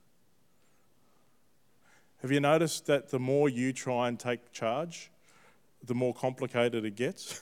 Have 2.21 2.31
you 2.31 2.41
noticed 2.41 2.85
that 2.85 3.09
the 3.09 3.19
more 3.19 3.49
you 3.49 3.73
try 3.73 4.07
and 4.07 4.21
take 4.21 4.53
charge, 4.53 5.11
the 5.83 5.95
more 5.95 6.13
complicated 6.13 6.85
it 6.85 6.95
gets? 6.95 7.41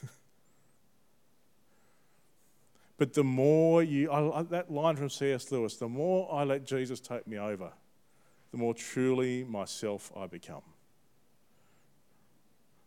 but 2.97 3.13
the 3.13 3.25
more 3.25 3.83
you, 3.83 4.09
I, 4.09 4.43
that 4.43 4.71
line 4.71 4.95
from 4.95 5.09
C.S. 5.09 5.51
Lewis, 5.51 5.75
the 5.75 5.89
more 5.89 6.33
I 6.33 6.45
let 6.45 6.65
Jesus 6.65 7.01
take 7.01 7.27
me 7.27 7.37
over, 7.37 7.73
the 8.51 8.57
more 8.57 8.73
truly 8.73 9.43
myself 9.43 10.09
I 10.15 10.27
become. 10.27 10.63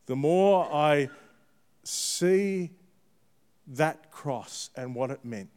The 0.06 0.16
more 0.16 0.66
I 0.72 1.10
see 1.82 2.70
that 3.66 4.10
cross 4.10 4.70
and 4.76 4.94
what 4.94 5.10
it 5.10 5.24
meant, 5.24 5.50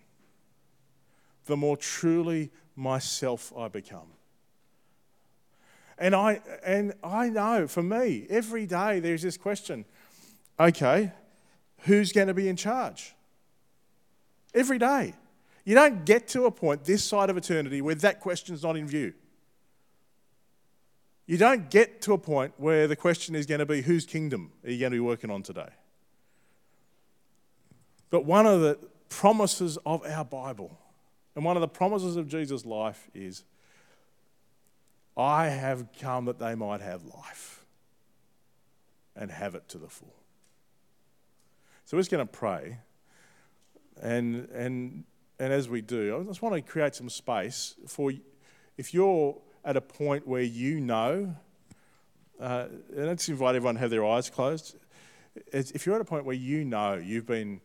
the 1.46 1.58
more 1.58 1.78
truly 1.78 2.52
myself 2.76 3.52
I 3.58 3.68
become. 3.68 4.08
And 5.98 6.16
I, 6.16 6.42
and 6.66 6.94
I 7.04 7.30
know 7.30 7.68
for 7.68 7.84
me, 7.84 8.26
every 8.30 8.66
day 8.66 9.00
there's 9.00 9.22
this 9.22 9.38
question 9.38 9.86
okay, 10.60 11.12
who's 11.80 12.12
going 12.12 12.28
to 12.28 12.34
be 12.34 12.48
in 12.48 12.56
charge? 12.56 13.16
Every 14.54 14.78
day. 14.78 15.14
You 15.66 15.76
don't 15.76 16.06
get 16.06 16.28
to 16.30 16.46
a 16.46 16.52
point 16.52 16.84
this 16.84 17.04
side 17.04 17.30
of 17.30 17.38
eternity 17.38 17.82
where 17.82 17.96
that 17.96 18.20
question's 18.20 18.64
not 18.64 18.76
in 18.76 18.86
view. 18.86 19.14
You 21.26 21.38
don't 21.38 21.70
get 21.70 22.02
to 22.02 22.14
a 22.14 22.18
point 22.18 22.54
where 22.58 22.88
the 22.88 22.98
question 22.98 23.34
is 23.34 23.46
going 23.46 23.60
to 23.60 23.66
be 23.66 23.82
whose 23.82 24.06
kingdom 24.06 24.52
are 24.64 24.72
you 24.72 24.80
going 24.80 24.92
to 24.92 24.98
be 24.98 25.00
working 25.00 25.32
on 25.32 25.42
today? 25.42 25.70
But 28.14 28.26
one 28.26 28.46
of 28.46 28.62
the 28.62 28.78
promises 29.10 29.80
of 29.88 30.06
our 30.06 30.24
Bible 30.24 30.78
and 31.36 31.44
one 31.44 31.58
of 31.58 31.62
the 31.62 31.68
promises 31.68 32.16
of 32.16 32.28
Jesus' 32.28 32.64
life 32.64 33.10
is 33.16 33.44
I 35.18 35.48
have 35.48 35.88
come 36.00 36.26
that 36.26 36.38
they 36.38 36.54
might 36.54 36.80
have 36.80 37.06
life 37.06 37.66
and 39.16 39.32
have 39.32 39.56
it 39.56 39.68
to 39.70 39.80
the 39.80 39.88
full. 39.88 40.14
So 41.86 41.98
we're 41.98 42.02
just 42.02 42.12
going 42.12 42.24
to 42.24 42.32
pray. 42.32 42.78
And, 44.00 44.48
and, 44.50 45.06
and 45.40 45.52
as 45.52 45.68
we 45.68 45.82
do, 45.82 46.16
I 46.16 46.24
just 46.24 46.44
want 46.44 46.54
to 46.54 46.62
create 46.62 46.94
some 46.94 47.10
space 47.10 47.74
for 47.88 48.14
if 48.78 48.94
you're 48.94 49.42
at 49.66 49.76
a 49.76 49.82
point 49.82 50.28
where 50.28 50.44
you 50.44 50.80
know, 50.80 51.36
uh, 52.40 52.68
and 52.96 53.08
let's 53.08 53.28
invite 53.28 53.56
everyone 53.56 53.74
to 53.74 53.82
have 53.82 53.90
their 53.90 54.06
eyes 54.06 54.30
closed. 54.30 54.76
If 55.52 55.88
you're 55.88 55.96
at 55.96 56.02
a 56.02 56.06
point 56.06 56.26
where 56.26 56.36
you 56.36 56.64
know 56.64 56.94
you've 56.94 57.26
been 57.26 57.60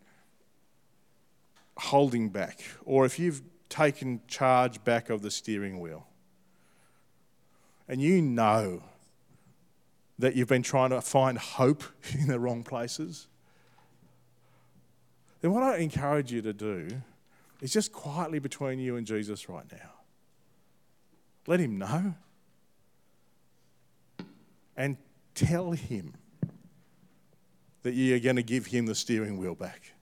holding 1.78 2.28
back, 2.28 2.60
or 2.84 3.04
if 3.06 3.18
you've 3.18 3.42
taken 3.68 4.20
charge 4.28 4.82
back 4.84 5.10
of 5.10 5.22
the 5.22 5.30
steering 5.30 5.80
wheel, 5.80 6.06
and 7.88 8.00
you 8.02 8.20
know 8.20 8.82
that 10.18 10.34
you've 10.34 10.48
been 10.48 10.62
trying 10.62 10.90
to 10.90 11.00
find 11.00 11.38
hope 11.38 11.84
in 12.18 12.28
the 12.28 12.38
wrong 12.38 12.62
places, 12.62 13.28
then 15.40 15.52
what 15.52 15.62
I 15.62 15.76
encourage 15.76 16.32
you 16.32 16.42
to 16.42 16.52
do 16.52 16.88
is 17.60 17.72
just 17.72 17.92
quietly 17.92 18.38
between 18.38 18.78
you 18.78 18.96
and 18.96 19.06
Jesus 19.06 19.48
right 19.48 19.64
now. 19.70 19.90
Let 21.46 21.60
him 21.60 21.78
know 21.78 22.14
and 24.76 24.96
tell 25.34 25.72
him 25.72 26.14
that 27.82 27.94
you're 27.94 28.20
going 28.20 28.36
to 28.36 28.42
give 28.42 28.66
him 28.66 28.86
the 28.86 28.94
steering 28.94 29.38
wheel 29.38 29.54
back. 29.54 29.92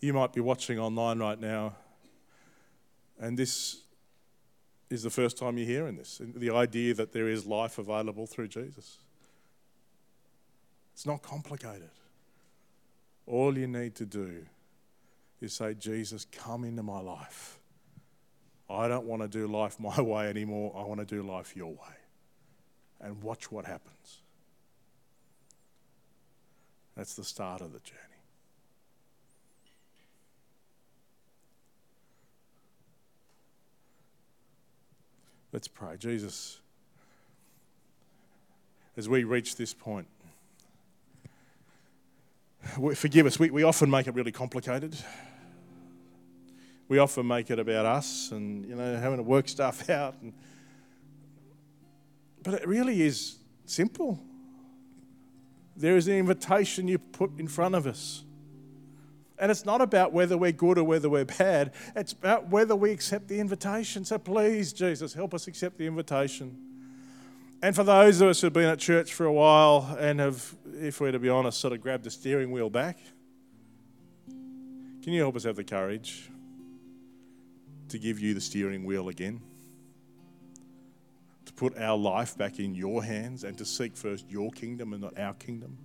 You 0.00 0.12
might 0.12 0.32
be 0.32 0.40
watching 0.40 0.78
online 0.78 1.18
right 1.18 1.40
now, 1.40 1.74
and 3.18 3.36
this 3.38 3.82
is 4.90 5.02
the 5.02 5.10
first 5.10 5.36
time 5.36 5.58
you're 5.58 5.66
hearing 5.66 5.96
this 5.96 6.20
the 6.36 6.50
idea 6.50 6.94
that 6.94 7.12
there 7.12 7.28
is 7.28 7.44
life 7.44 7.78
available 7.78 8.26
through 8.26 8.48
Jesus. 8.48 8.98
It's 10.94 11.06
not 11.06 11.22
complicated. 11.22 11.90
All 13.26 13.56
you 13.56 13.68
need 13.68 13.94
to 13.96 14.06
do 14.06 14.46
is 15.40 15.52
say, 15.52 15.74
Jesus, 15.74 16.24
come 16.24 16.64
into 16.64 16.82
my 16.82 17.00
life. 17.00 17.58
I 18.68 18.88
don't 18.88 19.06
want 19.06 19.22
to 19.22 19.28
do 19.28 19.46
life 19.46 19.78
my 19.80 20.00
way 20.00 20.28
anymore. 20.28 20.74
I 20.76 20.82
want 20.82 21.00
to 21.00 21.06
do 21.06 21.22
life 21.22 21.56
your 21.56 21.70
way. 21.70 21.96
And 23.00 23.22
watch 23.22 23.52
what 23.52 23.64
happens. 23.64 24.18
That's 26.96 27.14
the 27.14 27.22
start 27.22 27.60
of 27.60 27.72
the 27.72 27.78
journey. 27.78 28.07
Let's 35.58 35.66
pray. 35.66 35.96
Jesus, 35.98 36.60
as 38.96 39.08
we 39.08 39.24
reach 39.24 39.56
this 39.56 39.74
point, 39.74 40.06
forgive 42.94 43.26
us. 43.26 43.40
We, 43.40 43.50
we 43.50 43.64
often 43.64 43.90
make 43.90 44.06
it 44.06 44.14
really 44.14 44.30
complicated. 44.30 44.96
We 46.86 46.98
often 46.98 47.26
make 47.26 47.50
it 47.50 47.58
about 47.58 47.86
us 47.86 48.30
and, 48.30 48.66
you 48.66 48.76
know, 48.76 48.98
having 48.98 49.16
to 49.16 49.24
work 49.24 49.48
stuff 49.56 49.90
out. 49.90 50.14
And, 50.22 50.32
but 52.44 52.54
it 52.54 52.68
really 52.68 53.02
is 53.02 53.38
simple. 53.66 54.20
There 55.76 55.96
is 55.96 56.06
an 56.06 56.14
invitation 56.14 56.86
you 56.86 57.00
put 57.00 57.36
in 57.36 57.48
front 57.48 57.74
of 57.74 57.84
us. 57.88 58.22
And 59.40 59.50
it's 59.50 59.64
not 59.64 59.80
about 59.80 60.12
whether 60.12 60.36
we're 60.36 60.52
good 60.52 60.78
or 60.78 60.84
whether 60.84 61.08
we're 61.08 61.24
bad. 61.24 61.72
It's 61.94 62.12
about 62.12 62.48
whether 62.48 62.74
we 62.74 62.90
accept 62.90 63.28
the 63.28 63.38
invitation. 63.38 64.04
So 64.04 64.18
please, 64.18 64.72
Jesus, 64.72 65.14
help 65.14 65.32
us 65.34 65.46
accept 65.46 65.78
the 65.78 65.86
invitation. 65.86 66.56
And 67.62 67.74
for 67.74 67.84
those 67.84 68.20
of 68.20 68.28
us 68.28 68.40
who've 68.40 68.52
been 68.52 68.68
at 68.68 68.78
church 68.78 69.14
for 69.14 69.26
a 69.26 69.32
while 69.32 69.96
and 69.98 70.20
have, 70.20 70.54
if 70.80 71.00
we're 71.00 71.12
to 71.12 71.18
be 71.18 71.28
honest, 71.28 71.60
sort 71.60 71.72
of 71.72 71.80
grabbed 71.80 72.04
the 72.04 72.10
steering 72.10 72.50
wheel 72.50 72.70
back, 72.70 72.98
can 74.28 75.12
you 75.12 75.20
help 75.20 75.36
us 75.36 75.44
have 75.44 75.56
the 75.56 75.64
courage 75.64 76.30
to 77.88 77.98
give 77.98 78.20
you 78.20 78.34
the 78.34 78.40
steering 78.40 78.84
wheel 78.84 79.08
again, 79.08 79.40
to 81.46 81.52
put 81.52 81.76
our 81.78 81.96
life 81.96 82.36
back 82.36 82.58
in 82.58 82.74
your 82.74 83.02
hands 83.02 83.44
and 83.44 83.56
to 83.58 83.64
seek 83.64 83.96
first 83.96 84.30
your 84.30 84.50
kingdom 84.50 84.92
and 84.92 85.02
not 85.02 85.18
our 85.18 85.34
kingdom. 85.34 85.78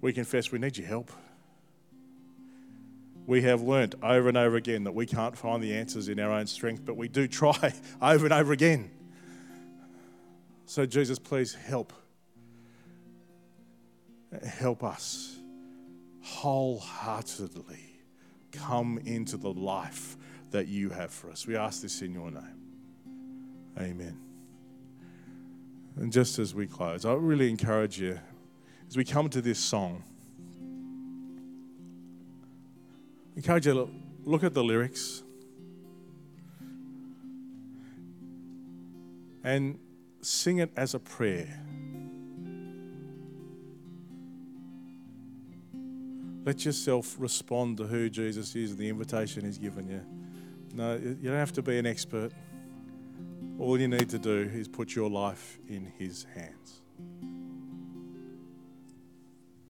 We 0.00 0.12
confess 0.12 0.52
we 0.52 0.58
need 0.58 0.76
your 0.76 0.86
help. 0.86 1.10
We 3.28 3.42
have 3.42 3.60
learnt 3.60 3.94
over 4.02 4.26
and 4.28 4.38
over 4.38 4.56
again 4.56 4.84
that 4.84 4.94
we 4.94 5.04
can't 5.04 5.36
find 5.36 5.62
the 5.62 5.74
answers 5.74 6.08
in 6.08 6.18
our 6.18 6.32
own 6.32 6.46
strength, 6.46 6.86
but 6.86 6.96
we 6.96 7.08
do 7.08 7.28
try 7.28 7.74
over 8.00 8.24
and 8.24 8.32
over 8.32 8.54
again. 8.54 8.90
So, 10.64 10.86
Jesus, 10.86 11.18
please 11.18 11.52
help. 11.52 11.92
Help 14.42 14.82
us 14.82 15.36
wholeheartedly 16.22 18.00
come 18.50 18.98
into 19.04 19.36
the 19.36 19.52
life 19.52 20.16
that 20.50 20.66
you 20.66 20.88
have 20.88 21.10
for 21.10 21.30
us. 21.30 21.46
We 21.46 21.54
ask 21.54 21.82
this 21.82 22.00
in 22.00 22.14
your 22.14 22.30
name. 22.30 22.62
Amen. 23.78 24.18
And 25.96 26.10
just 26.10 26.38
as 26.38 26.54
we 26.54 26.66
close, 26.66 27.04
I 27.04 27.12
really 27.12 27.50
encourage 27.50 28.00
you 28.00 28.20
as 28.88 28.96
we 28.96 29.04
come 29.04 29.28
to 29.28 29.42
this 29.42 29.58
song, 29.58 30.02
encourage 33.38 33.68
you 33.68 33.72
to 33.72 33.88
look 34.24 34.42
at 34.42 34.52
the 34.52 34.64
lyrics 34.64 35.22
and 39.44 39.78
sing 40.20 40.58
it 40.58 40.72
as 40.76 40.94
a 40.94 40.98
prayer. 40.98 41.62
Let 46.44 46.64
yourself 46.64 47.14
respond 47.16 47.76
to 47.76 47.84
who 47.84 48.10
Jesus 48.10 48.56
is 48.56 48.72
and 48.72 48.80
the 48.80 48.88
invitation 48.88 49.44
He's 49.44 49.58
given 49.58 49.88
you. 49.88 50.00
No, 50.74 50.96
you 50.96 51.30
don't 51.30 51.34
have 51.34 51.52
to 51.52 51.62
be 51.62 51.78
an 51.78 51.86
expert. 51.86 52.32
All 53.60 53.78
you 53.78 53.86
need 53.86 54.10
to 54.10 54.18
do 54.18 54.50
is 54.52 54.66
put 54.66 54.96
your 54.96 55.08
life 55.08 55.60
in 55.68 55.92
His 55.96 56.26
hands. 56.34 56.77